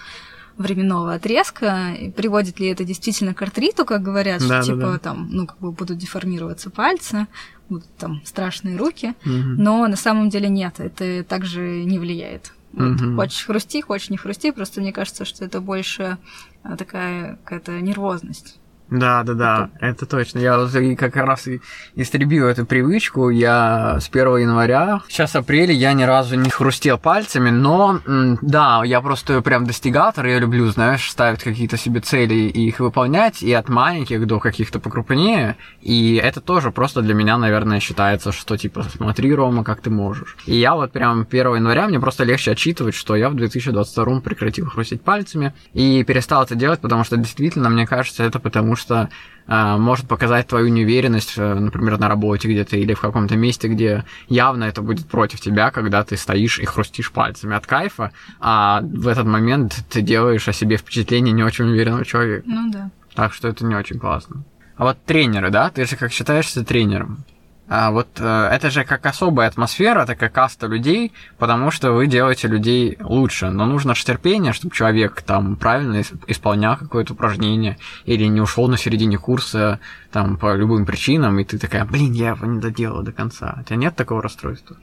[0.59, 4.93] временного отрезка, и приводит ли это действительно к артриту, как говорят, да, что да, типа
[4.93, 4.99] да.
[4.99, 7.27] там, ну, как бы будут деформироваться пальцы,
[7.69, 9.33] будут там страшные руки, угу.
[9.33, 12.53] но на самом деле нет, это также не влияет.
[12.73, 13.15] Вот, угу.
[13.17, 16.19] Хочешь хрусти, хочешь не хрусти, просто мне кажется, что это больше
[16.63, 18.59] а, такая какая-то нервозность.
[18.91, 20.39] Да, да, да, это, это точно.
[20.39, 21.49] Я как раз
[21.95, 23.31] истребил эту привычку.
[23.31, 28.01] Я с 1 января, сейчас апреля, я ни разу не хрустел пальцами, но
[28.41, 33.43] да, я просто прям достигатор, я люблю, знаешь, ставить какие-то себе цели и их выполнять,
[33.43, 35.57] и от маленьких до каких-то покрупнее.
[35.83, 40.37] И это тоже просто для меня, наверное, считается, что типа смотри, Рома, как ты можешь.
[40.47, 44.67] И я вот прям 1 января мне просто легче отчитывать, что я в 2022 прекратил
[44.67, 49.11] хрустеть пальцами и перестал это делать, потому что действительно, мне кажется, это потому что
[49.47, 54.05] э, может показать твою неуверенность, э, например, на работе где-то или в каком-то месте, где
[54.29, 59.07] явно это будет против тебя, когда ты стоишь и хрустишь пальцами от кайфа, а в
[59.09, 62.45] этот момент ты делаешь о себе впечатление не очень уверенного человека.
[62.47, 62.91] Ну да.
[63.15, 64.45] Так что это не очень классно.
[64.77, 65.71] А вот тренеры, да?
[65.71, 67.25] Ты же как считаешься тренером?
[67.69, 72.49] А вот э, это же как особая атмосфера, такая каста людей, потому что вы делаете
[72.49, 73.51] людей лучше.
[73.51, 78.79] Но нужно же терпение, чтобы человек там правильно исполнял какое-то упражнение или не ушел на
[78.79, 83.13] середине курса там по любым причинам, и ты такая, блин, я его не доделала до
[83.13, 83.59] конца.
[83.61, 84.77] У тебя нет такого расстройства?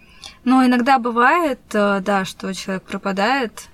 [0.44, 3.70] Ну, иногда бывает, э, да, что человек пропадает,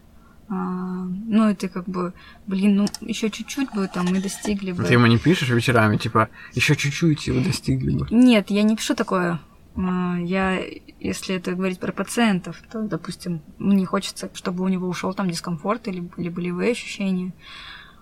[0.53, 2.13] ну, и ты как бы,
[2.45, 4.83] блин, ну, еще чуть-чуть бы там мы достигли бы.
[4.83, 8.07] Ты ему не пишешь вечерами, типа, еще чуть-чуть его достигли бы?
[8.11, 9.39] Нет, я не пишу такое.
[9.77, 10.61] А, я,
[10.99, 15.87] если это говорить про пациентов, то, допустим, мне хочется, чтобы у него ушел там дискомфорт
[15.87, 17.31] или, или болевые ощущения.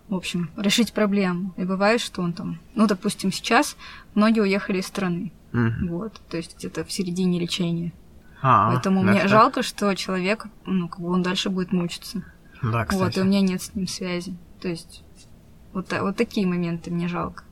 [0.08, 1.54] В общем, решить проблему.
[1.56, 3.78] И бывает, что он там, ну, допустим, сейчас
[4.16, 5.32] многие уехали из страны.
[5.52, 5.88] Mm-hmm.
[5.90, 7.94] Вот, то есть где-то в середине лечения.
[8.42, 9.30] А, Поэтому мне так.
[9.30, 12.24] жалко, что человек, ну, как бы он дальше будет мучиться.
[12.62, 13.02] Да, кстати.
[13.02, 14.36] Вот, и у меня нет с ним связи.
[14.62, 15.04] То есть
[15.74, 17.44] вот, вот такие моменты мне жалко.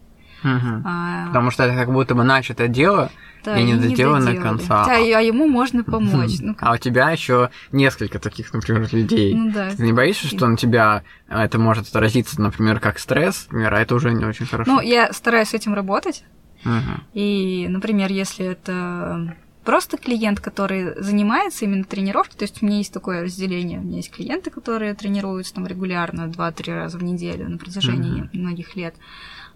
[0.43, 0.83] Угу.
[0.85, 1.27] А...
[1.27, 3.09] Потому что это как будто бы начатое дело
[3.43, 4.85] да, и не доделано до конца.
[4.85, 6.39] Да, а ему можно помочь.
[6.39, 9.33] Ну, а у тебя еще несколько таких, например, людей.
[9.33, 9.71] Ну, да.
[9.71, 13.95] Ты не боишься, что на тебя это может отразиться, например, как стресс, например, а это
[13.95, 14.71] уже не очень хорошо?
[14.71, 16.23] Ну, я стараюсь с этим работать.
[16.65, 17.01] Угу.
[17.13, 19.35] И, например, если это
[19.67, 23.97] просто клиент, который занимается именно тренировкой, то есть у меня есть такое разделение, у меня
[23.97, 28.29] есть клиенты, которые тренируются там регулярно 2-3 раза в неделю на протяжении mm-hmm.
[28.31, 28.95] многих лет,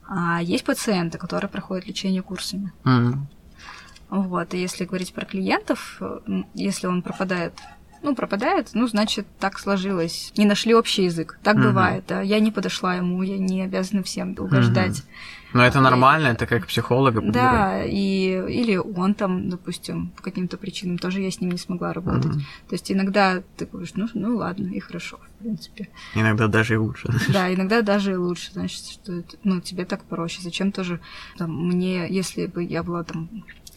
[0.05, 2.74] а есть пациенты, которые проходят лечение курсами.
[2.84, 3.14] Mm-hmm.
[4.09, 6.01] Вот, и если говорить про клиентов,
[6.55, 7.53] если он пропадает
[8.04, 10.34] ну, пропадает, ну, значит, так сложилось.
[10.38, 11.38] Не нашли общий язык.
[11.43, 11.66] Так угу.
[11.66, 12.22] бывает, да.
[12.22, 14.99] Я не подошла ему, я не обязана всем угождать.
[14.99, 15.08] Угу.
[15.54, 17.22] Но это нормально, это как психолога.
[17.22, 21.93] Да, и, или он там, допустим, по каким-то причинам тоже я с ним не смогла
[21.93, 22.32] работать.
[22.32, 22.39] Угу.
[22.70, 25.89] То есть иногда ты говоришь, ну, ну ладно, и хорошо, в принципе.
[26.16, 27.10] Иногда даже и лучше.
[27.32, 30.41] Да, иногда даже и лучше, значит, что это, ну, тебе так проще.
[30.41, 30.99] Зачем тоже
[31.38, 33.30] там, мне, если бы я была там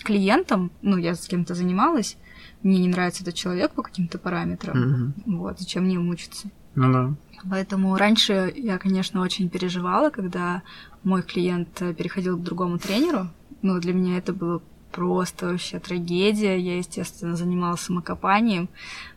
[0.04, 2.16] клиентом, ну, я с кем-то занималась,
[2.64, 5.36] мне не нравится этот человек по каким-то параметрам, угу.
[5.38, 6.48] вот, зачем мне мучиться?
[6.74, 7.14] Ну да.
[7.48, 10.62] Поэтому раньше я, конечно, очень переживала, когда
[11.04, 13.28] мой клиент переходил к другому тренеру.
[13.62, 14.62] Ну, для меня это было
[14.94, 16.58] просто вообще трагедия.
[16.58, 18.68] Я, естественно, занималась самокопанием.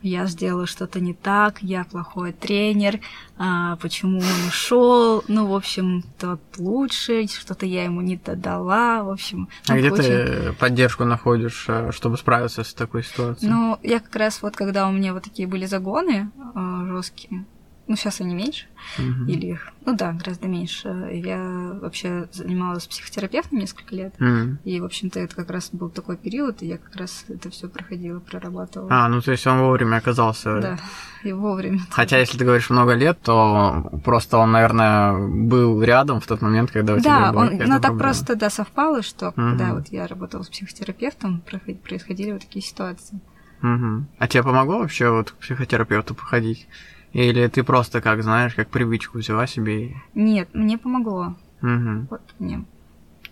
[0.02, 3.00] Я сделала что-то не так, я плохой тренер,
[3.38, 5.24] а, почему он ушел.
[5.28, 9.04] Ну, в общем, тот лучше, что-то я ему не додала.
[9.04, 10.04] В общем, а где очень...
[10.04, 13.52] ты поддержку находишь, э, чтобы справиться с такой ситуацией?
[13.52, 17.46] Ну, я как раз вот, когда у меня вот такие были загоны э, жесткие,
[17.88, 18.66] ну, сейчас они меньше,
[18.98, 19.28] uh-huh.
[19.28, 20.90] или их, ну да, гораздо меньше.
[21.12, 24.58] Я вообще занималась психотерапевтом несколько лет, uh-huh.
[24.66, 27.68] и, в общем-то, это как раз был такой период, и я как раз это все
[27.68, 28.90] проходила, прорабатывала.
[28.92, 30.60] А, ну то есть он вовремя оказался.
[30.60, 30.80] Да,
[31.24, 31.80] и вовремя.
[31.92, 36.72] Хотя, если ты говоришь много лет, то просто он, наверное, был рядом в тот момент,
[36.72, 39.34] когда у тебя была Да, он, ну так просто, да, совпало, что uh-huh.
[39.34, 41.42] когда вот я работала с психотерапевтом,
[41.84, 43.20] происходили вот такие ситуации.
[43.62, 44.06] Угу.
[44.20, 46.68] А тебе помогло вообще вот к психотерапевту походить?
[47.14, 49.96] Или ты просто, как знаешь, как привычку взяла себе?
[50.14, 51.36] Нет, мне помогло.
[51.62, 52.08] Угу.
[52.10, 52.66] Вот мне.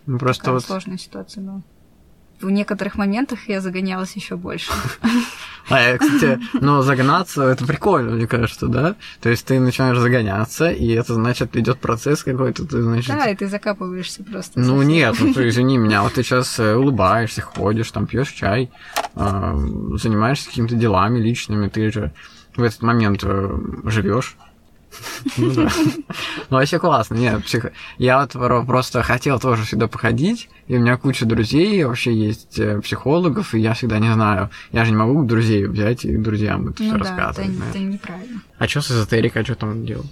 [0.06, 0.64] Ну, просто Такая вот...
[0.64, 1.62] сложная ситуация была.
[2.42, 4.72] В некоторых моментах я загонялась еще больше.
[5.68, 8.96] А, кстати, ну, загнаться это прикольно, мне кажется, да?
[9.20, 13.16] То есть ты начинаешь загоняться, и это значит идет процесс какой-то, ты значит.
[13.16, 14.60] Да, и ты закапываешься просто.
[14.60, 18.70] Ну нет, ну ты извини меня, вот ты сейчас э, улыбаешься, ходишь, там пьешь чай,
[19.16, 19.58] а,
[19.96, 22.14] занимаешься какими-то делами личными, ты же
[22.58, 24.38] в этот момент э, живешь.
[25.38, 25.70] Ну да.
[26.49, 27.16] Ну вообще классно.
[27.16, 27.68] Нет, псих...
[27.97, 32.80] я вот просто хотел тоже сюда походить, и у меня куча друзей вообще есть э,
[32.82, 34.49] психологов, и я всегда не знаю.
[34.72, 37.49] Я же не могу друзей взять и друзьям это ну, все да, рассказывать.
[37.49, 38.41] Это, это неправильно.
[38.58, 40.06] А что с эзотерикой, что там делал?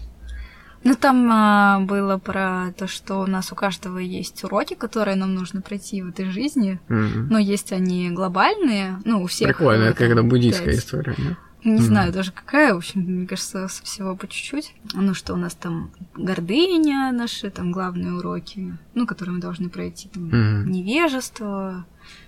[0.84, 5.34] Ну, там а, было про то, что у нас у каждого есть уроки, которые нам
[5.34, 6.80] нужно пройти в этой жизни.
[6.90, 7.28] Mm-hmm.
[7.30, 9.48] Но есть они глобальные, ну, у всех.
[9.48, 11.38] Прикольно, это когда буддийская история, да?
[11.64, 11.82] Не mm-hmm.
[11.82, 14.76] знаю даже какая, в общем, мне кажется, со всего по чуть-чуть.
[14.94, 20.10] Ну, что у нас там гордыня, наши там главные уроки, ну, которые мы должны пройти,
[20.10, 20.64] там, mm-hmm.
[20.66, 21.86] невежество,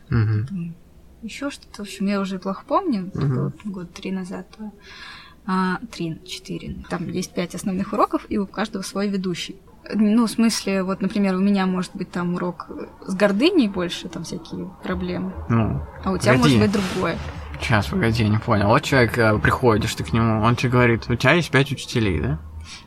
[0.09, 0.73] mm-hmm.
[1.21, 1.83] еще что-то.
[1.83, 3.27] В общем, я уже плохо помню, mm-hmm.
[3.27, 4.47] было год три назад.
[5.47, 6.77] А, три, четыре.
[6.89, 9.57] Там есть пять основных уроков, и у каждого свой ведущий.
[9.93, 12.67] Ну, в смысле, вот, например, у меня может быть там урок
[13.05, 15.33] с гордыней больше, там всякие проблемы.
[15.49, 16.55] Ну, а у тебя погоди.
[16.55, 17.17] может быть другое.
[17.59, 18.67] Сейчас, погоди, я не понял.
[18.67, 22.19] Вот человек, э, приходишь ты к нему, он тебе говорит, у тебя есть пять учителей,
[22.19, 22.39] да?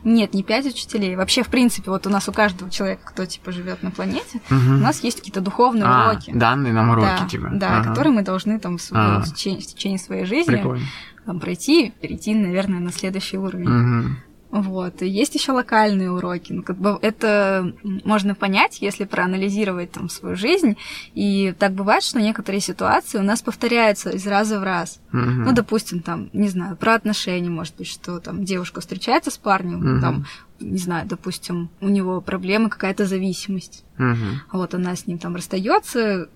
[0.03, 1.15] Нет, не пять учителей.
[1.15, 4.55] Вообще, в принципе, вот у нас у каждого человека, кто типа живет на планете, угу.
[4.55, 6.31] у нас есть какие-то духовные а, уроки.
[6.33, 7.49] Данные нам уроки, да, типа.
[7.53, 7.89] Да, ага.
[7.89, 9.21] которые мы должны там в, а.
[9.21, 10.85] в, течение, в течение своей жизни Прикольно.
[11.25, 13.69] там, пройти, перейти, наверное, на следующий уровень.
[13.69, 14.15] Угу.
[14.51, 15.01] Вот.
[15.01, 16.53] И есть еще локальные уроки.
[16.53, 20.75] Ну, как бы это можно понять, если проанализировать там свою жизнь.
[21.13, 24.99] И так бывает, что некоторые ситуации у нас повторяются из раза в раз.
[25.13, 25.19] Угу.
[25.19, 29.95] Ну, допустим, там, не знаю, про отношения, может быть, что там девушка встречается с парнем,
[29.95, 30.01] Угу.
[30.01, 30.25] там,
[30.59, 33.85] не знаю, допустим, у него проблемы, какая-то зависимость.
[33.97, 34.57] Угу.
[34.57, 36.27] Вот она с ним там расстается,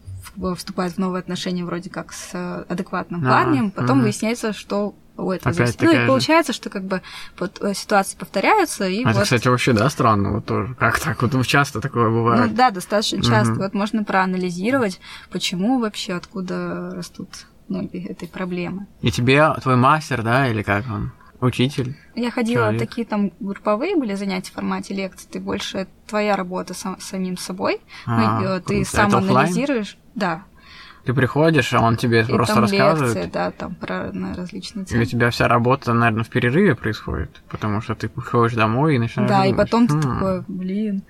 [0.55, 4.03] вступает в новые отношения вроде как с э, адекватным А, парнем, потом мгм.
[4.03, 5.81] выясняется, что у этого Опять зависит.
[5.81, 6.07] Ну и же.
[6.07, 7.01] получается, что как бы
[7.39, 9.23] вот э, ситуации повторяются, и А Это, вот...
[9.23, 10.73] кстати, вообще, да, странно, вот тоже.
[10.75, 11.21] Как так?
[11.21, 12.55] Вот ну, часто такое Ну бывает.
[12.55, 13.53] да, достаточно часто.
[13.53, 13.61] Мгм.
[13.61, 14.99] Вот можно проанализировать,
[15.31, 17.29] почему вообще, откуда растут
[17.69, 18.87] ноги этой проблемы.
[19.01, 21.11] И тебе твой мастер, да, или как он?
[21.41, 21.97] Учитель?
[22.15, 22.79] Я ходила, Человек.
[22.89, 27.81] такие там групповые были занятия в формате лекций, ты больше твоя работа сам- самим собой,
[28.05, 29.29] А, ну, ты сам оффлайн?
[29.37, 30.43] анализируешь, да,
[31.05, 33.15] Ты приходишь, а он тебе и просто там рассказывает.
[33.15, 35.05] лекции, да, там про на различные И у темы.
[35.05, 39.45] тебя вся работа, наверное, в перерыве происходит, потому что ты приходишь домой и начинаешь Да,
[39.45, 41.03] и думать, потом ты «Хм, такой, блин.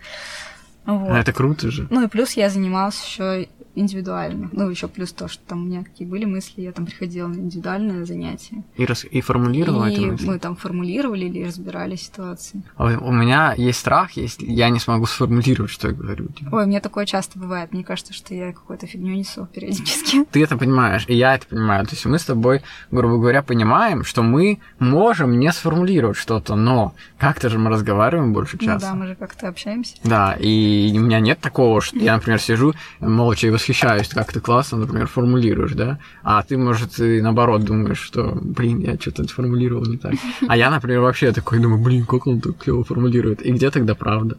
[0.86, 1.12] Вот.
[1.12, 1.88] а Это круто же.
[1.92, 4.50] Ну и плюс я занималась еще индивидуально.
[4.52, 7.36] Ну, еще плюс то, что там у меня какие были мысли, я там приходила на
[7.36, 8.64] индивидуальное занятие.
[8.78, 9.06] И, рас...
[9.10, 10.26] и формулировала и эти мысли?
[10.26, 12.64] мы там формулировали или разбирали ситуации.
[12.78, 16.28] А у меня есть страх, если я не смогу сформулировать, что я говорю.
[16.28, 16.56] Типа.
[16.56, 17.74] Ой, мне такое часто бывает.
[17.74, 20.26] Мне кажется, что я какую-то фигню несу периодически.
[20.26, 21.86] Ты это понимаешь, и я это понимаю.
[21.86, 22.62] То есть мы с тобой,
[22.92, 28.58] грубо говоря, понимаем, что мы можем не сформулировать что-то, но как-то же мы разговариваем больше
[28.58, 28.74] часа.
[28.74, 29.96] Ну да, мы же как-то общаемся.
[30.04, 34.40] Да, и у меня нет такого, что я, например, сижу молча и восхищаюсь, как ты
[34.40, 39.86] классно, например, формулируешь, да, а ты, может, и наоборот думаешь, что, блин, я что-то сформулировал
[39.86, 40.14] не так.
[40.48, 43.42] А я, например, вообще такой думаю, блин, как он так клево формулирует.
[43.42, 44.38] И где тогда правда?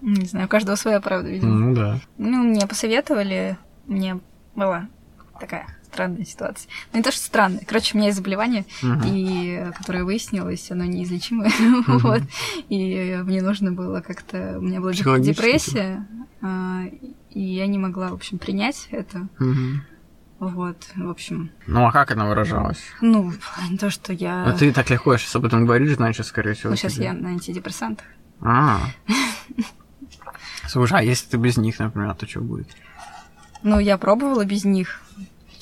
[0.00, 1.54] Не знаю, у каждого своя правда, видимо.
[1.54, 2.00] Ну да.
[2.18, 4.18] Ну, мне посоветовали, мне
[4.56, 4.88] была
[5.38, 6.70] такая странная ситуация.
[6.92, 7.62] Ну, не то, что странная.
[7.66, 9.02] Короче, у меня есть заболевание, Мгм.
[9.04, 11.50] и, которое выяснилось, оно неизлечимое.
[11.60, 11.98] Мгм.
[11.98, 12.22] вот.
[12.70, 14.56] И мне нужно было как-то...
[14.58, 16.06] У меня была депрессия,
[16.40, 16.84] а,
[17.34, 19.28] и я не могла, в общем, принять это.
[20.38, 21.52] Вот, в общем.
[21.68, 22.82] Ну а как она выражалась?
[23.00, 23.32] Ну,
[23.78, 24.44] то, что я...
[24.46, 26.70] Ну ты так легко сейчас об этом говоришь, значит, скорее всего.
[26.70, 28.06] Ну, сейчас тебе- я на антидепрессантах.
[28.40, 28.80] А.
[30.66, 32.68] Слушай, а если ты без них, например, то что будет?
[33.62, 35.00] Ну, я пробовала без них.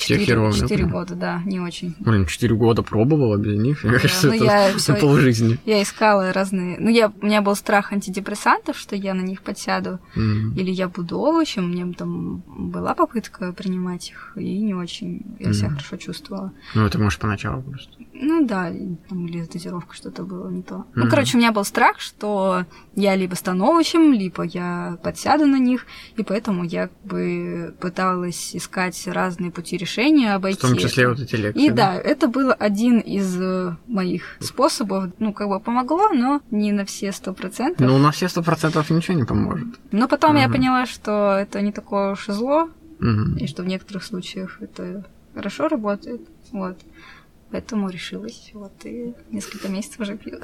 [0.06, 0.90] Тебе херово, да, Четыре прям?
[0.90, 1.94] года, да, не очень.
[2.00, 3.84] Блин, четыре года пробовала без них.
[3.84, 4.44] Мне Да, кажется, ну это
[4.88, 5.58] я полжизни.
[5.66, 6.76] Я искала разные...
[6.78, 7.12] Ну, я...
[7.20, 9.98] у меня был страх антидепрессантов, что я на них подсяду.
[10.16, 11.64] Или я буду овощем.
[11.64, 15.22] У меня там была попытка принимать их, и не очень.
[15.38, 16.52] Я себя хорошо чувствовала.
[16.74, 17.92] Ну, это может поначалу просто.
[18.22, 18.70] Ну да,
[19.08, 20.84] там или с дозировкой что-то было не то.
[20.94, 21.10] Ну, Мгм.
[21.10, 25.86] короче, у меня был страх, что я либо стану овощем, либо я подсяду на них,
[26.16, 31.12] и поэтому я как бы пыталась искать разные пути решения, В обойти том числе это.
[31.14, 31.64] вот эти лекции.
[31.66, 35.06] И да, это был один из э, моих способов.
[35.18, 37.86] Ну, как бы помогло, но не на все сто процентов.
[37.86, 39.68] Ну, на все сто процентов ничего не поможет.
[39.92, 40.52] Но потом я Мгм.
[40.52, 42.68] поняла, что это не такое уж и зло,
[42.98, 43.38] Мгм.
[43.38, 46.20] и что в некоторых случаях это хорошо работает.
[46.52, 46.76] Вот.
[47.50, 48.50] Поэтому решилась.
[48.54, 50.38] Вот и несколько месяцев уже пью.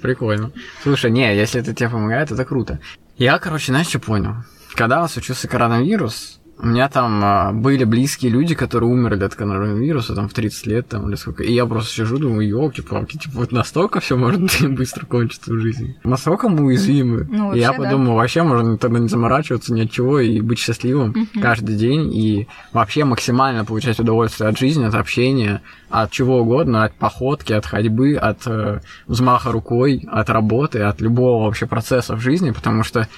[0.00, 0.52] Прикольно.
[0.82, 2.80] Слушай, не, если это тебе помогает, это круто.
[3.16, 4.34] Я, короче, знаешь, что понял?
[4.74, 9.34] Когда у нас случился коронавирус, у меня там а, были близкие люди, которые умерли от
[9.34, 11.42] коронавируса там в 30 лет там или сколько.
[11.42, 15.96] И я просто сижу, думаю, елки-палки, типа вот настолько все может быстро кончиться в жизни.
[16.04, 17.26] Настолько мы уязвимы.
[17.30, 17.88] Ну, и я вообще, да.
[17.88, 21.42] подумал, вообще можно тогда не заморачиваться ни от чего и быть счастливым Мгм.
[21.42, 26.94] каждый день и вообще максимально получать удовольствие от жизни, от общения, от чего угодно, от
[26.94, 32.50] походки, от ходьбы, от э, взмаха рукой, от работы, от любого вообще процесса в жизни,
[32.50, 33.08] потому что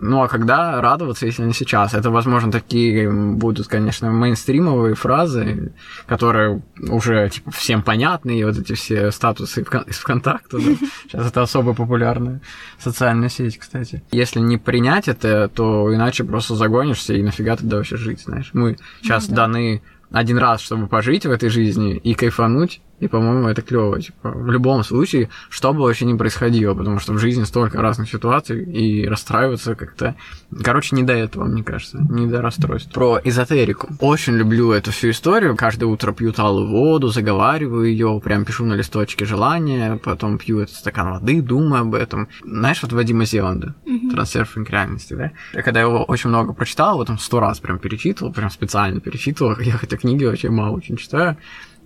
[0.00, 1.94] ну а когда радоваться, если не сейчас?
[1.94, 5.72] Это, возможно, такие будут, конечно, мейнстримовые фразы,
[6.06, 10.58] которые уже типа всем понятны, и вот эти все статусы из ВКонтакта.
[10.58, 10.64] да.
[11.08, 12.40] Сейчас это особо популярная
[12.78, 14.02] социальная сеть, кстати.
[14.10, 18.50] Если не принять это, то иначе просто загонишься, и нафига тогда вообще жить, знаешь?
[18.52, 19.42] Мы сейчас Ну да.
[19.46, 24.00] даны один раз, чтобы пожить в этой жизни и кайфануть, и, по-моему, это клево.
[24.00, 28.08] Типа, в любом случае, что бы вообще ни происходило, потому что в жизни столько разных
[28.08, 30.14] ситуаций, и расстраиваться как-то...
[30.62, 32.92] Короче, не до этого, мне кажется, не до расстройств.
[32.92, 33.88] Про эзотерику.
[33.98, 35.56] Очень люблю эту всю историю.
[35.56, 40.76] Каждое утро пью талую воду, заговариваю ее, прям пишу на листочке желания, потом пью этот
[40.76, 42.28] стакан воды, думаю об этом.
[42.44, 43.74] Знаешь, вот Вадима Зеланда,
[44.12, 45.32] трансерфинг реальности, да?
[45.54, 49.58] Я когда его очень много прочитал, вот он сто раз прям перечитывал, прям специально перечитывал,
[49.60, 51.36] я хотя книги вообще мало очень читаю.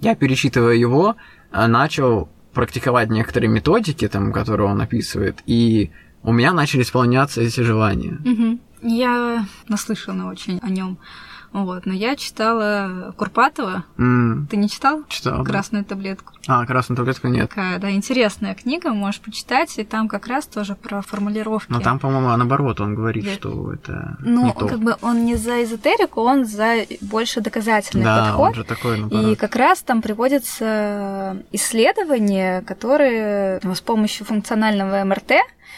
[0.00, 1.16] Я, перечитывая его,
[1.50, 5.90] а, начал практиковать некоторые методики, там, которые он описывает, и
[6.22, 8.18] у меня начали исполняться эти желания.
[8.24, 8.60] Мгм.
[8.82, 10.98] Я наслышана очень о нем.
[11.52, 13.84] Вот, но я читала Курпатова.
[13.98, 15.02] М, Ты не читал?
[15.08, 15.44] читал, да.
[15.50, 16.32] Красную таблетку.
[16.48, 17.48] А, красную таблетку нет.
[17.48, 21.70] Такая, да, интересная книга, можешь почитать, и там как раз тоже про формулировки.
[21.72, 24.66] Но там, по-моему, наоборот, он говорит, Я- что это Ну, не то.
[24.68, 28.48] как бы он не за эзотерику, он за больше доказательный да, подход.
[28.48, 29.38] он же такой, И наоборот.
[29.38, 35.32] как раз там приводятся исследования, которые ну, с помощью функционального МРТ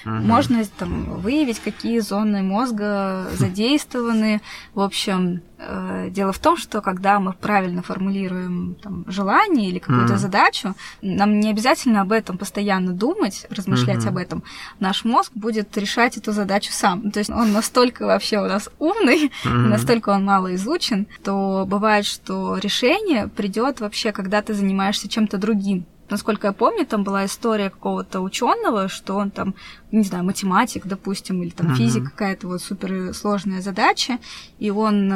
[0.05, 0.27] Мгм.
[0.29, 4.41] можно там выявить, какие зоны мозга задействованы.
[4.75, 10.13] В общем, э, дело в том, что когда мы правильно формулируем там, желание или какую-то
[10.15, 10.19] Мгм.
[10.21, 14.09] задачу, нам не обязательно об этом постоянно думать, размышлять Мгм.
[14.09, 14.43] об этом.
[14.81, 17.11] Наш мозг будет решать эту задачу сам.
[17.11, 19.71] То есть он настолько вообще у нас умный, Мгм.
[19.71, 25.87] настолько он мало изучен, то бывает, что решение придет вообще, когда ты занимаешься чем-то другим.
[26.11, 29.55] Насколько я помню, там была история какого-то ученого, что он там,
[29.93, 31.77] не знаю, математик, допустим, или там Мгм.
[31.77, 34.19] физик, какая-то вот суперсложная задача,
[34.59, 35.13] и он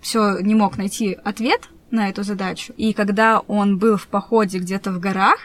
[0.00, 2.72] все не мог найти ответ на эту задачу.
[2.76, 5.38] И когда он был в походе где-то в горах,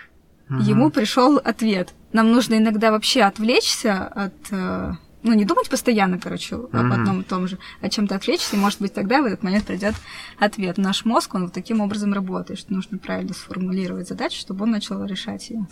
[0.48, 0.62] Мгм.
[0.62, 1.94] ему пришел ответ.
[2.14, 4.92] Нам нужно иногда вообще отвлечься от э,
[5.28, 6.92] ну, не думать постоянно, короче, об Мгм.
[6.92, 9.96] одном и том же, а чем-то отвлечься, и, может быть, тогда в этот момент придет
[10.40, 10.78] ответ.
[10.78, 15.04] Наш мозг, он вот таким образом работает, что нужно правильно сформулировать задачу, чтобы он начал
[15.06, 15.68] решать ее.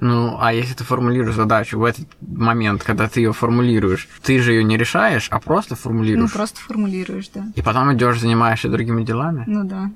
[0.00, 4.52] Ну, а если ты формулируешь задачу в этот момент, когда ты ее формулируешь, ты же
[4.52, 6.32] ее не решаешь, а просто Ну, формулируешь.
[6.32, 7.46] просто формулируешь, да.
[7.54, 9.44] И потом идешь, занимаешься другими делами.
[9.46, 9.90] Ну да.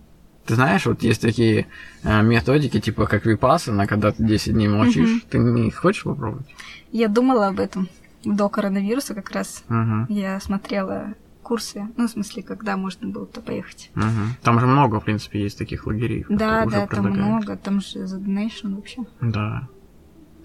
[0.46, 1.66] Ты знаешь, вот есть такие
[2.04, 5.08] э, методики, типа как випассана, когда ты 10 дней молчишь.
[5.08, 5.22] Мгм.
[5.28, 6.46] Ты не хочешь попробовать?
[6.92, 7.88] Я думала об этом
[8.26, 9.64] до коронавируса как раз.
[9.68, 10.06] Угу.
[10.12, 13.90] Я смотрела курсы, ну, в смысле, когда можно было то поехать.
[14.42, 16.26] Там же много, в принципе, есть таких лагерей.
[16.28, 19.04] Да, да, там много, там же The Donation вообще.
[19.20, 19.68] Да.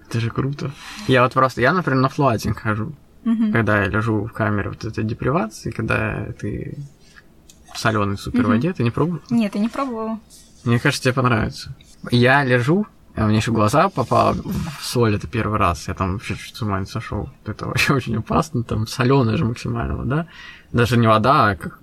[0.08, 0.70] Это же круто.
[1.08, 2.92] Я вот просто, я, например, на флуатинг хожу.
[3.24, 3.52] Мгм.
[3.52, 6.76] Когда я лежу в камере вот этой депривации, когда ты
[7.72, 9.22] в соленой супер воде, ты не пробовал?
[9.30, 10.20] Нет, я не пробовала.
[10.64, 11.74] Мне кажется, тебе понравится.
[12.10, 15.88] Я лежу, а мне еще в глаза попало в соль это первый раз.
[15.88, 17.28] Я там вообще чуть с ума не сошел.
[17.44, 18.62] Это вообще очень опасно.
[18.62, 20.26] Там соленая же максимально вода.
[20.72, 21.78] Даже не вода, а как,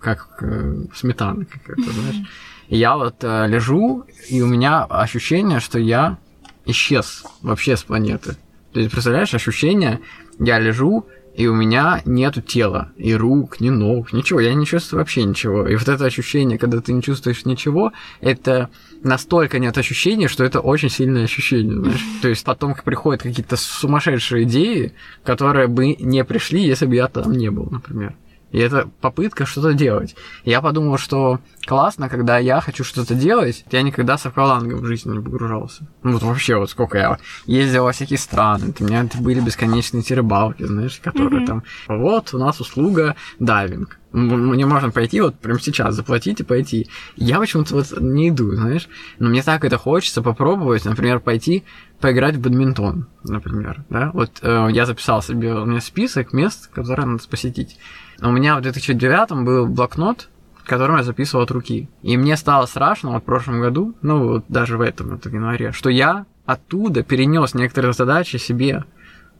[0.00, 2.26] как э, сметана какая-то, знаешь.
[2.68, 6.18] И я вот э, лежу, и у меня ощущение, что я
[6.64, 8.36] исчез вообще с планеты.
[8.72, 10.00] То есть, представляешь, ощущение,
[10.38, 15.00] я лежу, и у меня нету тела, и рук, ни ног, ничего, я не чувствую
[15.00, 15.66] вообще ничего.
[15.66, 18.70] И вот это ощущение, когда ты не чувствуешь ничего, это
[19.04, 22.04] настолько нет ощущения, что это очень сильное ощущение, знаешь.
[22.22, 24.92] То есть потом приходят какие-то сумасшедшие идеи,
[25.24, 28.14] которые бы не пришли, если бы я там не был, например.
[28.52, 30.14] И это попытка что-то делать.
[30.44, 35.16] Я подумал, что классно, когда я хочу что-то делать, я никогда с аквалангом в жизни
[35.16, 35.86] не погружался.
[36.02, 40.02] Ну вот вообще, вот сколько я ездил во всякие страны, у меня это были бесконечные
[40.02, 41.46] эти рыбалки, знаешь, которые Мгм.
[41.46, 43.98] там, вот у нас услуга дайвинг.
[44.12, 46.88] Мне можно пойти вот прямо сейчас, заплатить и пойти.
[47.16, 48.88] Я почему-то вот не иду, знаешь.
[49.18, 51.64] Но мне так это хочется попробовать, например, пойти
[51.98, 54.10] поиграть в бадминтон, например, да.
[54.12, 57.78] Вот э, я записал себе, у меня список мест, которые надо посетить.
[58.22, 60.28] У меня в 2009 был блокнот,
[60.64, 61.88] которым я записывал от руки.
[62.02, 65.34] И мне стало страшно вот в прошлом году, ну вот даже в этом, вот в
[65.34, 68.84] январе, что я оттуда перенес некоторые задачи себе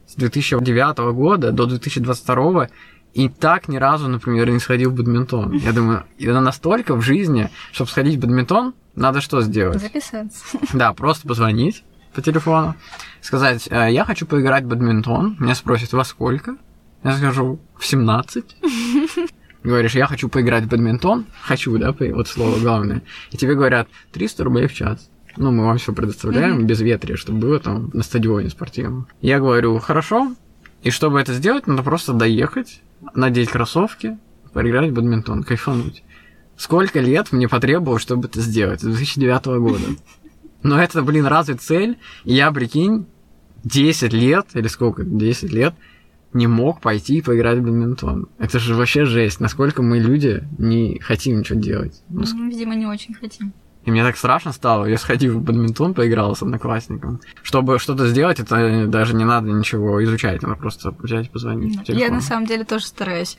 [0.06, 2.68] с 2009 года до 2022
[3.14, 5.52] и так ни разу, например, не сходил в бадминтон.
[5.52, 9.80] Я думаю, это настолько в жизни, чтобы сходить в бадминтон, надо что сделать?
[9.80, 10.58] Записаться.
[10.72, 12.74] Да, просто позвонить по телефону,
[13.20, 15.36] сказать, «Э, я хочу поиграть в бадминтон.
[15.38, 16.56] Меня спросят, во сколько?
[17.04, 18.56] Я скажу, в 17.
[19.64, 21.26] Говоришь, я хочу поиграть в бадминтон.
[21.42, 23.02] Хочу, да, вот слово главное.
[23.30, 25.08] И тебе говорят, 300 рублей в час.
[25.36, 29.06] Ну, мы вам все предоставляем без ветрия, чтобы было там на стадионе спортивном.
[29.20, 30.34] Я говорю, хорошо.
[30.82, 32.82] И чтобы это сделать, надо просто доехать,
[33.14, 34.18] надеть кроссовки,
[34.52, 36.02] поиграть в бадминтон, кайфануть.
[36.56, 38.80] Сколько лет мне потребовалось, чтобы это сделать?
[38.80, 39.84] С 2009 года.
[40.62, 41.98] Но это, блин, разве цель?
[42.24, 43.06] И я, прикинь,
[43.64, 45.74] 10 лет, или сколько, 10 лет,
[46.32, 48.28] не мог пойти и поиграть в бадминтон.
[48.38, 52.02] Это же вообще жесть, насколько мы, люди, не хотим ничего делать.
[52.08, 53.52] Ну, Видимо, не очень хотим.
[53.84, 57.20] И мне так страшно стало, я сходил в бадминтон, поиграл с одноклассником.
[57.42, 61.84] Чтобы что-то сделать, это даже не надо ничего изучать, надо просто взять и позвонить.
[61.84, 63.38] по Я на самом деле тоже стараюсь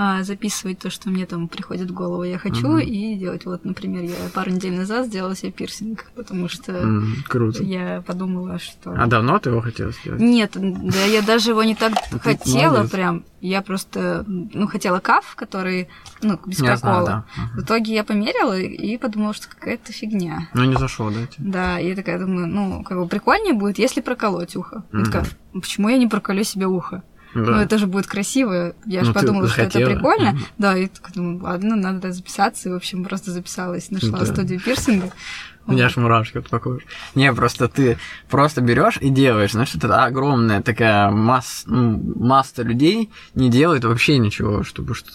[0.00, 2.78] а, записывать то, что мне там приходит в голову, я хочу, Мгм.
[2.78, 3.44] и делать.
[3.46, 7.64] Вот, например, я пару недель назад сделала себе пирсинг, потому что М, Круто.
[7.64, 8.92] я подумала, что...
[8.96, 10.20] А давно ты его хотел сделать?
[10.20, 13.24] Нет, да я даже его не так Ну, хотела прям.
[13.40, 15.88] Я просто, ну, хотела каф, который,
[16.22, 17.04] ну, без Я прокола.
[17.04, 17.24] знаю, да.
[17.34, 17.60] В Мгм.
[17.64, 20.48] итоге я померила и- подумала, что какая-то фигня.
[20.54, 21.26] Ну, не зашел, да?
[21.26, 21.50] тебе?
[21.50, 24.84] Да, и я такая думаю, ну, как бы прикольнее будет, если проколоть ухо.
[24.92, 25.06] Я Мгм.
[25.06, 27.02] такая, «Ну, почему я не проколю себе ухо?
[27.34, 27.62] Ну, Да.
[27.62, 28.74] это же будет красиво.
[28.86, 29.94] Я же Ну, ты подумала, что это захотела.
[29.94, 30.30] прикольно.
[30.32, 30.44] Мгм.
[30.58, 32.68] Да, и думаю, ладно, надо записаться.
[32.68, 34.26] И, в общем, просто записалась, нашла Да.
[34.26, 35.10] студию пирсинга.
[35.66, 36.80] У меня аж мурашки вот по коже.
[37.14, 37.98] Не, просто ты
[38.30, 39.52] просто берешь и делаешь.
[39.52, 45.10] Знаешь, это огромная такая масс, ну, масса людей не делает вообще ничего, чтобы что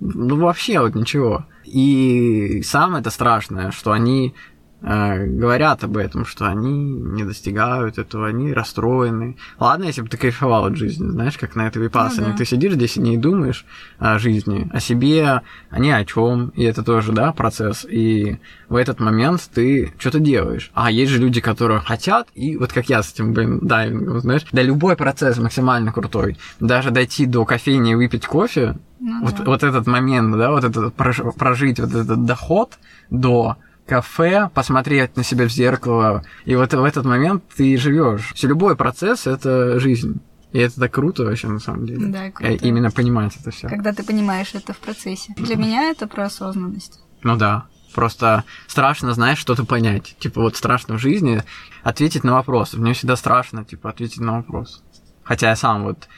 [0.00, 1.46] ну вообще вот ничего.
[1.64, 4.34] И самое это страшное, что они
[4.82, 9.36] говорят об этом, что они не достигают этого, они расстроены.
[9.60, 12.28] Ладно, если бы ты кайфовал от жизни, знаешь, как на этой випассане.
[12.28, 12.38] Ну да.
[12.38, 13.64] Ты сидишь здесь и не думаешь
[13.98, 16.48] о жизни, о себе, а ни о чем.
[16.56, 17.86] И это тоже, да, процесс.
[17.88, 20.70] И в этот момент ты что-то делаешь.
[20.74, 24.44] А есть же люди, которые хотят, и вот как я с этим, блин, дайвингом, знаешь,
[24.52, 26.38] да любой процесс максимально крутой.
[26.58, 29.44] Даже дойти до кофейни и выпить кофе, Ну вот, да.
[29.44, 32.78] вот этот момент, да, вот этот прож- прожить вот этот доход
[33.10, 33.56] до
[33.92, 38.32] кафе, посмотреть на себя в зеркало, и вот в этот момент ты живешь.
[38.42, 40.20] Любой процесс это жизнь.
[40.52, 42.06] И это так круто вообще на самом деле.
[42.06, 42.52] Да, Э, круто.
[42.52, 43.68] Именно понимать это все.
[43.68, 45.34] Когда ты понимаешь это в процессе.
[45.36, 47.00] Для меня это про осознанность.
[47.22, 47.66] Ну да.
[47.94, 50.16] Просто страшно, знаешь, что-то понять.
[50.18, 51.42] Типа вот страшно в жизни
[51.82, 52.72] ответить на вопрос.
[52.72, 54.82] Мне всегда страшно, типа, ответить на вопрос.
[55.22, 56.08] Хотя я сам вот э,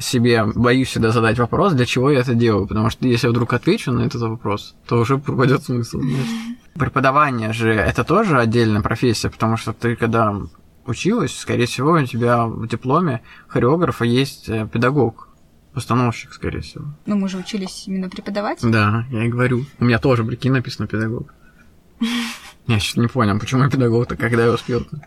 [0.00, 3.52] себе боюсь всегда задать вопрос, для чего я это делаю, потому что если я вдруг
[3.54, 6.00] отвечу на этот вопрос, то уже пропадет смысл.
[6.74, 10.34] Преподавание же это тоже отдельная профессия, потому что ты когда
[10.86, 15.28] училась, скорее всего, у тебя в дипломе хореографа есть э, педагог,
[15.72, 16.86] постановщик, скорее всего.
[17.06, 18.58] Ну, мы же учились именно преподавать.
[18.62, 19.64] Да, я и говорю.
[19.78, 21.34] У меня тоже, прикинь, написано педагог.
[22.66, 25.00] Я сейчас не понял, почему я педагог-то, когда я успел -то?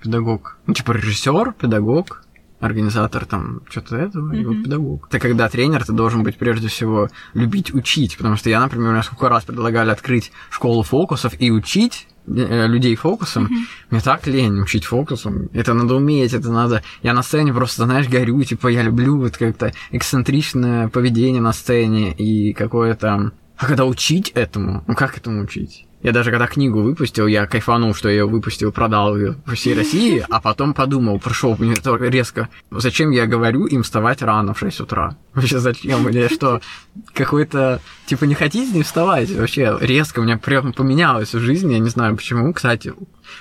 [0.00, 0.58] Педагог.
[0.66, 2.22] Ну, типа режиссер, педагог,
[2.60, 4.40] организатор там что-то этого, mm-hmm.
[4.40, 5.08] и вот педагог.
[5.08, 9.02] Ты когда тренер, ты должен быть прежде всего любить учить, потому что я, например, мне
[9.02, 13.86] сколько раз предлагали открыть школу фокусов и учить э, людей фокусом, mm-hmm.
[13.90, 15.48] мне так лень учить фокусом.
[15.52, 16.82] Это надо уметь, это надо...
[17.02, 22.12] Я на сцене просто, знаешь, горю, типа, я люблю вот как-то эксцентричное поведение на сцене
[22.12, 23.32] и какое-то...
[23.56, 25.87] А когда учить этому, ну как этому учить?
[26.02, 29.74] Я даже когда книгу выпустил, я кайфанул, что я ее выпустил, продал ее по всей
[29.74, 31.74] России, а потом подумал, прошел мне
[32.08, 35.16] резко, зачем я говорю им вставать рано в 6 утра?
[35.34, 36.08] Вообще зачем?
[36.08, 36.60] Или что?
[37.14, 39.30] Какой-то, типа, не хотите не вставать?
[39.30, 42.52] Вообще резко у меня прям поменялось в жизни, я не знаю почему.
[42.52, 42.92] Кстати,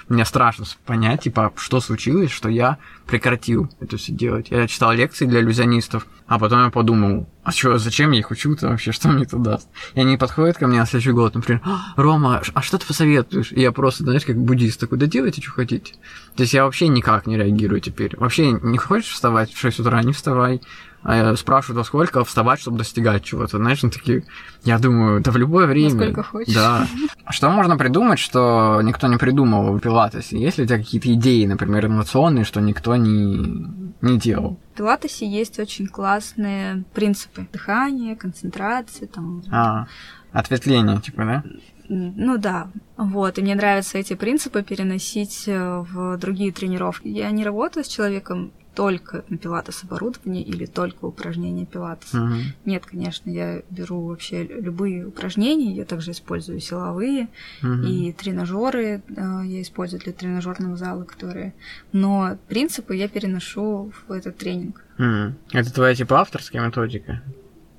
[0.10, 4.48] мне страшно понять, типа, что случилось, что я прекратил это все делать.
[4.50, 8.68] Я читал лекции для иллюзионистов, а потом я подумал, а что, зачем я их учу-то
[8.68, 9.70] вообще, что мне это даст?
[9.96, 13.52] И они подходят ко мне на следующий год, например, «А, Рома, а что ты посоветуешь?
[13.52, 15.94] И я просто, знаешь, как буддист такой, да делайте, что хотите.
[16.36, 18.18] То есть я вообще никак не реагирую теперь.
[18.18, 20.62] Вообще не хочешь вставать в 6 утра, не вставай.
[21.10, 23.60] А спрашивают, во сколько вставать, чтобы достигать чего-то.
[23.60, 24.26] Знаешь, ну такие,
[24.66, 25.92] я думаю, да в любое время.
[25.92, 26.54] Сколько хочешь.
[26.54, 26.86] Да.
[27.30, 30.38] Что можно придумать, что никто не придумал в пилатесе?
[30.38, 33.70] Есть ли у тебя какие-то идеи, например, инновационные, что никто не,
[34.02, 34.60] не делал?
[34.74, 37.48] В пилатесе есть очень классные принципы.
[37.54, 39.42] Дыхание, концентрация, там...
[39.50, 39.88] А,
[40.34, 41.44] ответвление, типа, да?
[41.88, 47.08] Ну да, вот, и мне нравятся эти принципы переносить э, в другие тренировки.
[47.08, 52.14] Я не работаю с человеком только на пилатес оборудование или только упражнения пилатес.
[52.14, 52.42] Uh-huh.
[52.64, 57.28] Нет, конечно, я беру вообще любые упражнения, я также использую силовые
[57.64, 57.88] uh-huh.
[57.88, 61.56] и тренажеры э, я использую для тренажерного зала, которые.
[61.92, 64.86] Но принципы я переношу в этот тренинг.
[65.00, 65.34] Uh-huh.
[65.54, 67.24] Это твоя типа авторская методика?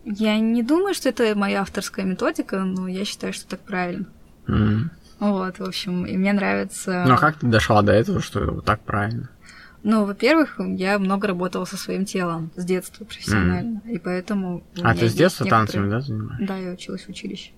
[0.04, 4.06] Я не думаю, что это моя авторская методика, но я считаю, что так правильно.
[4.48, 4.90] Mm.
[5.20, 7.04] Вот, в общем, и мне нравится.
[7.06, 9.28] Ну а как ты дошла до этого, что так правильно?
[9.82, 13.92] Ну, во-первых, я много работала со своим телом с детства профессионально, mm.
[13.92, 14.64] и поэтому...
[14.82, 15.66] А ты с детства некоторые...
[15.66, 16.46] танцами, да, занимаешься?
[16.46, 17.52] Да, я училась в училище.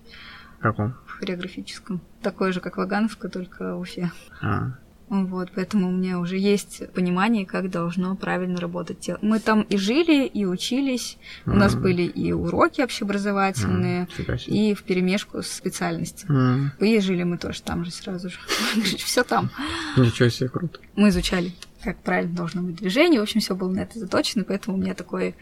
[0.59, 0.93] В каком?
[1.07, 2.01] В хореографическом.
[2.21, 4.11] Такое же, как Вагановка, только в Уфе.
[4.41, 4.73] А.
[5.11, 9.19] Вот, поэтому у меня уже есть понимание, как должно правильно работать тело.
[9.21, 11.17] Мы там и жили, и учились.
[11.45, 11.51] Mm.
[11.51, 14.45] У нас были и уроки общеобразовательные, mm.
[14.45, 16.71] и в перемешку с специальностями.
[16.79, 16.87] Mm.
[16.87, 18.37] И жили мы тоже там же сразу же.
[18.99, 19.49] Все там.
[19.97, 20.79] Ничего себе, круто.
[20.95, 21.51] Мы изучали,
[21.83, 23.19] как правильно должно быть движение.
[23.19, 25.35] В общем, все было на это заточено, поэтому у меня такой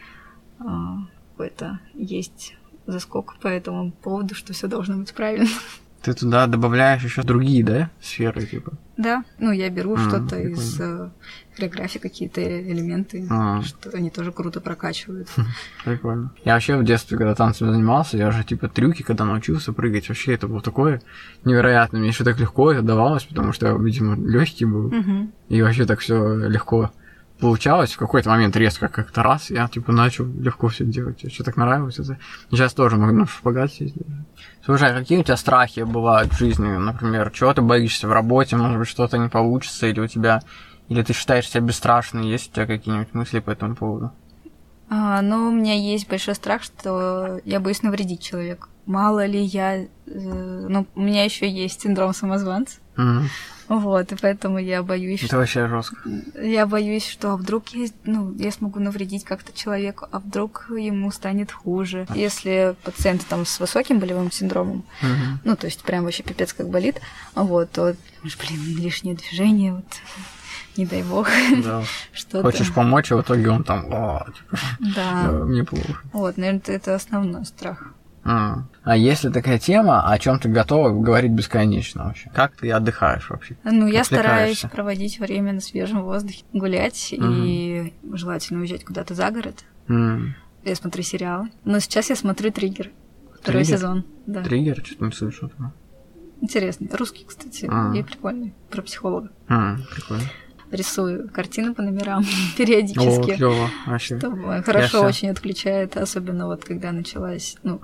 [0.58, 0.98] а,
[1.32, 5.48] какой-то есть заскок по этому поводу, что все должно быть правильно.
[6.02, 8.72] Ты туда добавляешь еще другие, да, сферы, типа?
[8.96, 11.10] Да, ну я беру а, что-то из э,
[11.54, 13.62] хореографии, какие-то элементы, а.
[13.62, 15.28] что они тоже круто прокачивают.
[15.84, 16.32] Прикольно.
[16.44, 20.34] Я вообще в детстве, когда танцами занимался, я же типа трюки, когда научился прыгать, вообще
[20.34, 21.02] это было такое
[21.44, 22.00] невероятное.
[22.00, 24.86] Мне еще так легко это давалось, потому что я, видимо, легкий был.
[24.86, 25.30] Угу.
[25.48, 26.90] И вообще так все легко
[27.40, 31.32] получалось в какой-то момент резко как-то раз, я типа начал легко все делать.
[31.32, 32.18] Что так нравилось это.
[32.50, 33.94] Сейчас тоже могу на шпагат сесть.
[34.64, 36.68] Слушай, а какие у тебя страхи бывают в жизни?
[36.68, 38.56] Например, чего ты боишься в работе?
[38.56, 40.42] Может быть, что-то не получится, или у тебя...
[40.88, 42.28] Или ты считаешь себя бесстрашной?
[42.28, 44.12] Есть у тебя какие-нибудь мысли по этому поводу?
[44.88, 48.68] А, ну, у меня есть большой страх, что я боюсь навредить человеку.
[48.86, 49.82] Мало ли я...
[49.82, 52.78] Э, ну, у меня еще есть синдром самозванца.
[53.70, 55.20] Вот, и поэтому я боюсь.
[55.20, 55.36] Это что...
[55.36, 55.96] вообще жестко.
[56.42, 61.52] Я боюсь, что вдруг я, ну, я смогу навредить как-то человеку, а вдруг ему станет
[61.52, 62.04] хуже.
[62.12, 64.84] Если пациент там с высоким болевым синдромом,
[65.44, 67.00] ну, то есть прям вообще пипец как болит,
[67.36, 69.86] вот, то, блин, лишнее движение, вот
[70.76, 71.28] не дай бог.
[71.62, 71.84] Да.
[72.12, 74.58] что Хочешь помочь, а в итоге он там, о, типа,
[74.96, 75.30] да.
[75.30, 76.00] мне плохо.
[76.12, 77.94] Вот, наверное, это основной страх.
[78.22, 82.30] А, а если такая тема, о чем ты готова говорить бесконечно вообще?
[82.34, 83.56] Как ты отдыхаешь вообще?
[83.64, 87.26] Ну, я стараюсь проводить время на свежем воздухе, гулять угу.
[87.26, 89.64] и желательно уезжать куда-то за город.
[89.88, 90.34] Угу.
[90.64, 91.50] Я смотрю сериалы.
[91.64, 92.90] Но сейчас я смотрю Триггер.
[93.40, 93.78] Второй Триггер?
[93.78, 94.04] сезон.
[94.26, 94.42] Да.
[94.42, 94.82] Триггер?
[94.84, 95.50] Что-то не слышу.
[96.42, 96.88] Интересный.
[96.92, 97.92] Русский, кстати, А.
[97.94, 98.54] и прикольный.
[98.70, 99.30] Про психолога.
[99.48, 100.24] А, прикольно.
[100.70, 102.24] Рисую картины по номерам
[102.56, 103.32] периодически.
[103.32, 104.18] О, клево, вообще.
[104.18, 107.80] Что хорошо очень отключает, особенно вот когда началась, ну,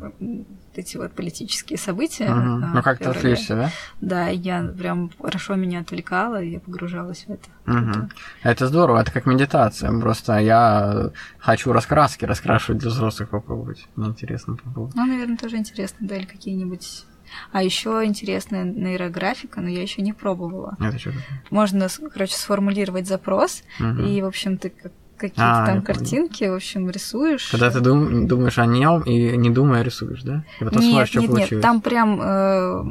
[0.74, 2.30] эти вот политические события.
[2.30, 2.66] Угу.
[2.74, 3.70] Ну, как ты отвлечься, да?
[4.00, 7.48] Да, я прям хорошо меня отвлекала, я погружалась в это.
[7.66, 8.08] Угу.
[8.42, 9.90] Это здорово, это как медитация.
[9.98, 13.86] Просто я хочу раскраски раскрашивать для взрослых попробовать.
[13.96, 14.94] Мне интересно попробовать.
[14.94, 17.06] Ну, наверное, тоже интересно, да, или какие-нибудь
[17.52, 20.76] а еще интересная нейрографика, но я еще не пробовала.
[20.80, 21.42] Это что такое?
[21.50, 24.02] Можно, короче, сформулировать запрос, угу.
[24.02, 26.52] и, в общем, ты как какие-то а, там картинки, понял.
[26.52, 27.48] в общем, рисуешь.
[27.50, 30.44] Когда ты дум, думаешь о нем и не думая рисуешь, да?
[30.60, 31.52] И потом нет, смотришь, что нет, получилось.
[31.52, 32.84] нет, там прям э,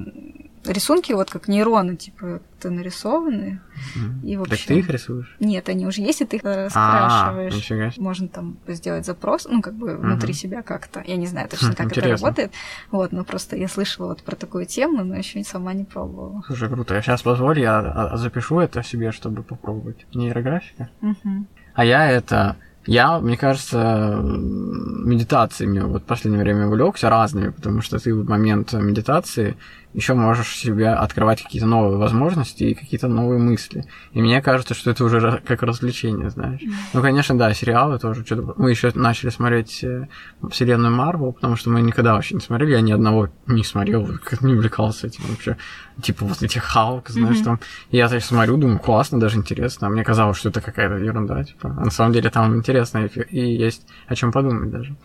[0.66, 3.62] рисунки вот как нейроны, типа, то нарисованы.
[3.96, 4.26] Mm-hmm.
[4.26, 5.36] И, в общем, так ты их рисуешь?
[5.40, 7.72] Нет, они уже есть, и ты их раскрашиваешь.
[7.98, 9.98] А, Можно там сделать запрос, ну, как бы mm-hmm.
[9.98, 11.04] внутри себя как-то.
[11.06, 12.14] Я не знаю точно, как Интересно.
[12.14, 12.52] это работает.
[12.92, 16.44] Вот, но просто я слышала вот про такую тему, но еще сама не пробовала.
[16.48, 16.96] Слушай, круто.
[16.96, 20.06] Я сейчас позволь, я запишу это себе, чтобы попробовать.
[20.14, 20.90] Нейрографика?
[21.02, 21.46] Mm-hmm.
[21.76, 22.56] А я это...
[22.88, 28.74] Я, мне кажется, медитациями вот в последнее время увлекся разными, потому что ты в момент
[28.74, 29.58] медитации
[29.96, 33.86] еще можешь себе открывать какие-то новые возможности и какие-то новые мысли.
[34.12, 36.62] И мне кажется, что это уже как развлечение, знаешь.
[36.94, 38.54] Ну, конечно, да, сериалы тоже что-то.
[38.58, 40.08] Мы еще начали смотреть э,
[40.52, 44.42] вселенную Марвел, потому что мы никогда вообще не смотрели, я ни одного не смотрел, как
[44.42, 45.58] не увлекался этим вообще.
[46.02, 47.44] Типа вот этих Халк, знаешь, mm-hmm.
[47.44, 47.60] там.
[47.92, 49.88] И я так смотрю, думаю, классно, даже интересно.
[49.88, 51.74] А мне казалось, что это какая-то ерунда, типа.
[51.78, 54.96] А на самом деле там интересно и есть о чем подумать даже.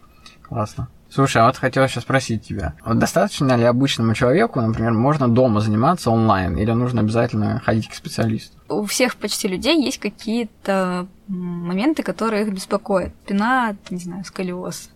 [0.50, 0.88] Классно.
[1.08, 2.74] Слушай, а вот хотел сейчас спросить тебя.
[2.84, 7.94] Вот достаточно ли обычному человеку, например, можно дома заниматься онлайн, или нужно обязательно ходить к
[7.94, 8.56] специалисту?
[8.68, 13.12] У всех почти людей есть какие-то моменты, которые их беспокоят.
[13.26, 14.90] Пина, не знаю, сколиоз,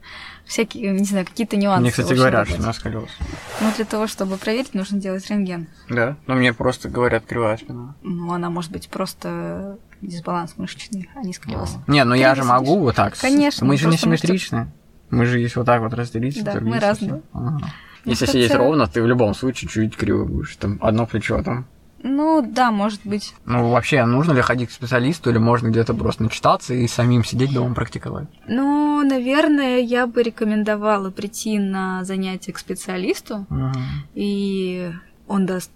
[0.44, 1.80] всякие, не знаю, какие-то нюансы.
[1.82, 3.10] Мне, кстати, говорят, что у нас сколиоз.
[3.60, 5.68] Ну, для того, чтобы проверить, нужно делать рентген.
[5.88, 6.16] Да?
[6.26, 7.94] Ну, мне просто говорят кривая спина.
[8.02, 11.76] Ну, она может быть просто дисбаланс мышечный, а не сколиоз.
[11.86, 13.16] Не, ну я же могу вот так.
[13.18, 13.66] Конечно.
[13.66, 14.58] Мы же не симметричны.
[14.58, 14.83] Можете...
[15.10, 17.22] Мы же если вот так вот разделить, да, мы разные.
[17.32, 17.58] Ага.
[18.04, 18.66] Ну, если сидеть целом...
[18.66, 20.56] ровно, ты в любом случае чуть криво будешь.
[20.56, 21.66] Там одно плечо там.
[22.06, 23.34] Ну, да, может быть.
[23.46, 27.54] Ну, вообще, нужно ли ходить к специалисту, или можно где-то просто начитаться и самим сидеть
[27.54, 28.28] дома практиковать?
[28.46, 33.72] Ну, наверное, я бы рекомендовала прийти на занятие к специалисту, uh
[34.14, 34.92] и
[35.26, 35.70] он даст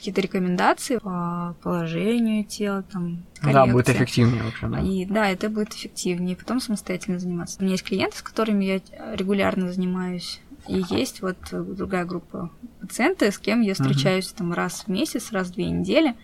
[0.00, 3.52] какие-то рекомендации по положению тела, там, коррекции.
[3.52, 4.80] Да, будет эффективнее вообще, да.
[4.80, 7.58] И да, это будет эффективнее, потом самостоятельно заниматься.
[7.60, 8.80] У меня есть клиенты, с которыми я
[9.14, 14.38] регулярно занимаюсь, и есть вот другая группа пациентов, с кем я встречаюсь uh-huh.
[14.38, 16.14] там раз в месяц, раз в две недели.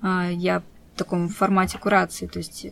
[0.00, 2.66] А, я в таком формате курации, то есть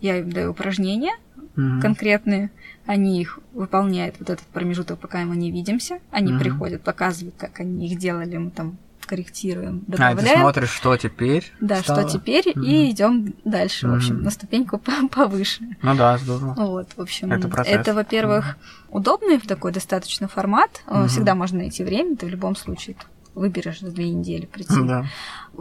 [0.00, 1.80] я им даю упражнения uh-huh.
[1.80, 2.50] конкретные,
[2.84, 6.38] они их выполняют вот этот промежуток, пока мы не видимся, они uh-huh.
[6.38, 10.18] приходят, показывают, как они их делали, мы там корректируем, добавляем.
[10.18, 11.52] А, ты смотришь, что теперь?
[11.60, 12.08] Да, стало?
[12.08, 12.64] что теперь, mm-hmm.
[12.64, 14.22] и идем дальше, в общем, mm-hmm.
[14.22, 14.78] на ступеньку
[15.10, 15.64] повыше.
[15.82, 16.54] Ну да, здорово.
[16.56, 17.74] Вот, в общем, это, процесс.
[17.74, 18.88] это во-первых, mm-hmm.
[18.90, 21.08] удобный такой достаточно формат, mm-hmm.
[21.08, 22.96] всегда можно найти время, ты в любом случае
[23.36, 24.82] выберешь за две недели прийти.
[24.82, 25.04] Да.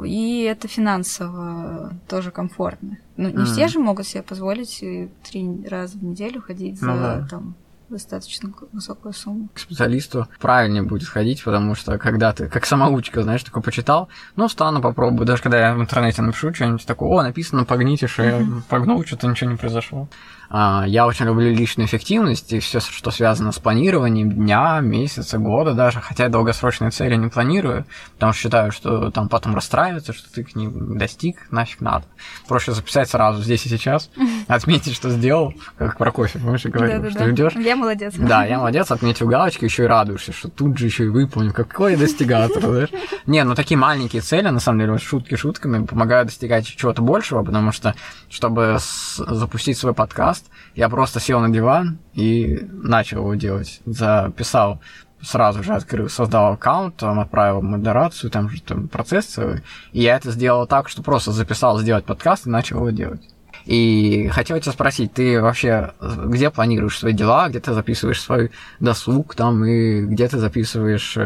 [0.04, 2.98] И это финансово тоже комфортно.
[3.18, 3.46] Ну, не mm.
[3.46, 4.80] все же могут себе позволить
[5.24, 7.28] три раза в неделю ходить ну, за да.
[7.30, 7.56] там
[7.90, 9.50] достаточно высокую сумму.
[9.54, 14.48] К специалисту правильнее будет ходить, потому что когда ты, как самоучка, знаешь, такой почитал, ну,
[14.48, 15.26] встану, попробую.
[15.26, 18.62] Даже когда я в интернете напишу что-нибудь такое, о, написано погните шею, mm-hmm.
[18.70, 20.10] погнул, что-то ничего не произошло.
[20.50, 25.74] А, я очень люблю личную эффективность и все, что связано с планированием дня, месяца, года
[25.74, 30.32] даже, хотя я долгосрочные цели не планирую, потому что считаю, что там потом расстраиваться, что
[30.32, 32.06] ты к ним достиг, нафиг надо.
[32.48, 34.10] Проще записать сразу здесь и сейчас,
[34.48, 37.56] отметить, что сделал, как про кофе, помнишь, я говорил, что идешь.
[37.76, 38.14] Молодец.
[38.18, 41.96] Да, я молодец, отметил галочки, еще и радуешься, что тут же еще и выполнил, какой
[41.96, 42.90] достигатор, знаешь.
[43.26, 47.72] Не, ну такие маленькие цели, на самом деле, шутки шутками помогают достигать чего-то большего, потому
[47.72, 47.96] что,
[48.30, 50.46] чтобы запустить свой подкаст,
[50.76, 53.82] я просто сел на диван и начал его делать.
[53.86, 54.82] Записал
[55.22, 59.62] сразу же открыл, создал аккаунт, там, отправил модерацию, там же там процесс целый.
[59.92, 63.22] И я это сделал так, что просто записал сделать подкаст и начал его делать.
[63.66, 69.36] И хотел тебя спросить, ты вообще где планируешь свои дела, где ты записываешь свой досуг
[69.36, 71.18] там, и где ты записываешь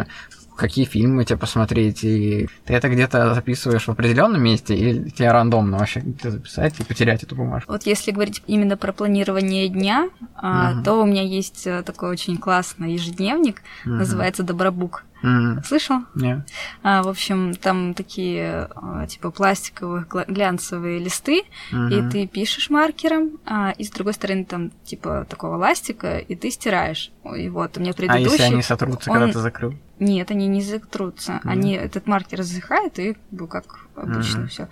[0.60, 5.78] какие фильмы тебе посмотреть, и ты это где-то записываешь в определенном месте, или тебе рандомно
[5.78, 7.72] вообще где-то записать и потерять эту бумажку?
[7.72, 10.10] Вот если говорить именно про планирование дня,
[10.42, 10.84] uh-huh.
[10.84, 13.92] то у меня есть э, такой очень классный ежедневник, uh-huh.
[13.92, 15.06] называется Добробук.
[15.24, 15.64] Mm.
[15.64, 16.00] Слышал?
[16.16, 16.48] Нет.
[16.84, 22.08] А, в общем, там такие а, типа пластиковые глянцевые листы, mm-hmm.
[22.08, 26.52] и ты пишешь маркером, а, и с другой стороны там типа такого ластика, и ты
[26.52, 27.12] стираешь.
[27.36, 28.28] И вот у меня предыдущий.
[28.28, 29.18] А если они сотрутся, он...
[29.18, 29.74] когда ты закрыл?
[30.00, 31.34] Нет, они не затрутся.
[31.34, 31.50] Mm-hmm.
[31.50, 34.48] Они этот маркер засыхает и как бы как обычно mm-hmm.
[34.48, 34.70] все.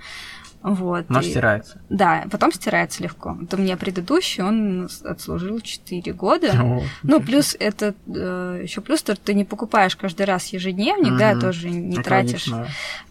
[0.76, 1.10] Вот.
[1.10, 1.80] Но и- стирается.
[1.90, 3.38] Да, потом стирается легко.
[3.40, 6.52] Вот у меня предыдущий, он отслужил 4 года.
[6.62, 11.42] О, Ну, плюс это еще плюс то, ты не покупаешь каждый раз ежедневник, да, Мгм.
[11.42, 12.50] тоже не тратишь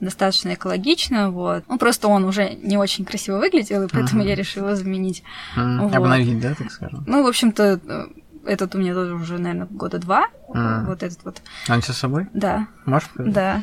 [0.01, 1.65] достаточно экологично, вот.
[1.69, 4.29] Ну, просто он уже не очень красиво выглядел, и поэтому Мгм.
[4.29, 5.23] я решила заменить.
[5.57, 5.95] М, Вот.
[5.95, 7.05] Обновить, да, так скажем?
[7.07, 8.07] Ну, в общем-то, э,
[8.47, 10.27] этот у меня тоже уже, наверное, года два.
[10.49, 10.87] Мгм.
[10.87, 11.41] Вот этот вот.
[11.69, 12.27] А он сейчас с собой?
[12.33, 13.63] Да, Можешь да.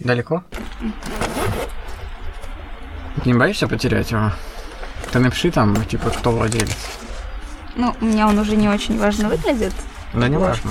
[0.00, 0.42] Далеко?
[3.16, 4.32] Ты не боишься потерять его?
[5.12, 6.76] Ты напиши там, типа, кто владелец.
[7.76, 9.72] Ну, у меня он уже не очень важно выглядит.
[10.12, 10.48] Да не Вот.
[10.48, 10.70] важно.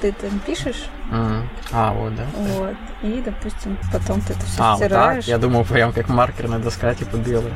[0.00, 1.48] Ты там пишешь, М.
[1.70, 2.24] А, вот, да.
[2.34, 4.88] вот, и, допустим, потом ты это все А, вот так?
[4.88, 5.24] стираешь.
[5.26, 7.52] Я думал, прям как маркерная доска, типа, белая.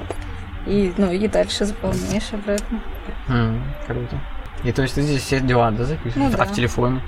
[0.66, 2.80] И, ну, и дальше заполняешь обратно.
[3.28, 4.16] М, Круто.
[4.62, 6.14] И то есть ты здесь все дела, да, записываешь?
[6.30, 6.44] Ну А да.
[6.44, 7.00] в телефоне?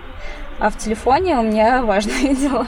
[0.58, 2.66] А в телефоне у меня важные дела.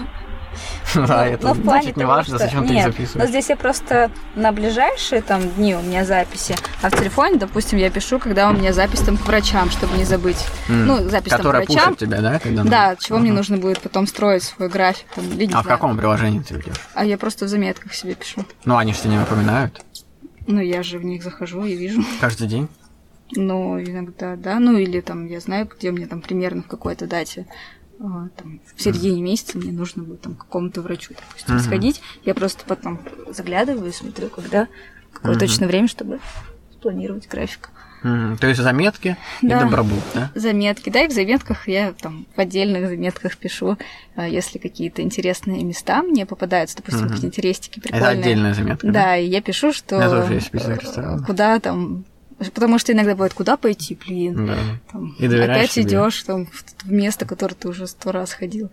[0.94, 3.28] Да, Ну, это ну, значит не важно, зачем ты их Нет, Но записываешь.
[3.28, 7.90] здесь я просто на ближайшие там дни у меня записи, а в телефоне, допустим, я
[7.90, 10.44] пишу, когда у меня запись там к врачам, чтобы не забыть.
[10.68, 11.96] Ну, запись там к врачам.
[11.96, 12.40] тебя, да?
[12.64, 15.06] Да, чего мне нужно будет потом строить свой график.
[15.52, 16.76] А в каком приложении ты ведешь?
[16.94, 18.44] А я просто в заметках себе пишу.
[18.64, 19.82] Ну, они же тебе не напоминают.
[20.46, 22.04] Ну, я же в них захожу и вижу.
[22.20, 22.68] Каждый день?
[23.32, 24.60] Ну, иногда, да.
[24.60, 27.46] Ну, или там я знаю, где мне там примерно в какой-то дате
[27.98, 31.64] там, в середине месяца мне нужно будет там к какому-то врачу, допустим, Мгм.
[31.64, 32.00] сходить.
[32.24, 33.00] Я просто потом
[33.30, 34.68] заглядываю и смотрю, когда,
[35.12, 35.40] какое Мгм.
[35.40, 36.20] точно время, чтобы
[36.72, 37.70] спланировать график.
[38.02, 39.60] М, То есть заметки и Да.
[39.60, 40.30] добробут, да?
[40.34, 43.78] Заметки, да, и в заметках я там в отдельных заметках пишу,
[44.14, 47.08] а, если какие-то интересные места мне попадаются, допустим, Мгм.
[47.14, 48.18] какие-то интересики Это прикольные.
[48.20, 48.92] отдельная заметка, да?
[48.92, 49.96] Да, и я пишу, что...
[49.98, 51.18] Э.
[51.26, 52.04] Куда там...
[52.54, 54.46] Потому что иногда бывает, куда пойти, блин.
[54.46, 54.56] Да.
[54.92, 55.84] Там, И опять себе.
[55.86, 58.70] идешь там в, в место, которое ты уже сто раз ходил.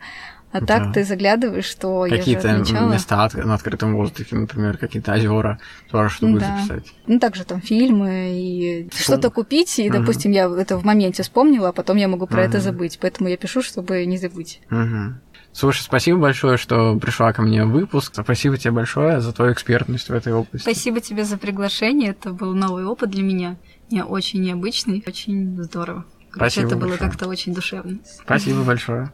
[0.51, 0.65] А Да.
[0.67, 2.91] так ты заглядываешь, что я же Какие-то отмечала.
[2.93, 5.59] места от- на открытом воздухе, например, какие-то озера,
[5.89, 6.57] тоже что будешь Да.
[6.59, 6.93] записать.
[7.07, 10.01] Ну, также там фильмы и что-то купить, и, Мгм.
[10.01, 12.63] допустим, я это в моменте вспомнила, а потом я могу про это Мгм.
[12.65, 12.99] забыть.
[13.01, 14.61] Поэтому я пишу, чтобы не забыть.
[14.69, 15.21] Мгм.
[15.53, 18.13] Слушай, спасибо большое, что пришла ко мне в выпуск.
[18.15, 20.63] Спасибо тебе большое за твою экспертность в этой области.
[20.63, 22.09] Спасибо тебе за приглашение.
[22.09, 23.57] Это был новый опыт для меня.
[23.91, 26.05] Не очень необычный, очень здорово.
[26.31, 27.99] Короче, Спасибо это было как-то очень душевно.
[28.03, 29.13] Спасибо большое.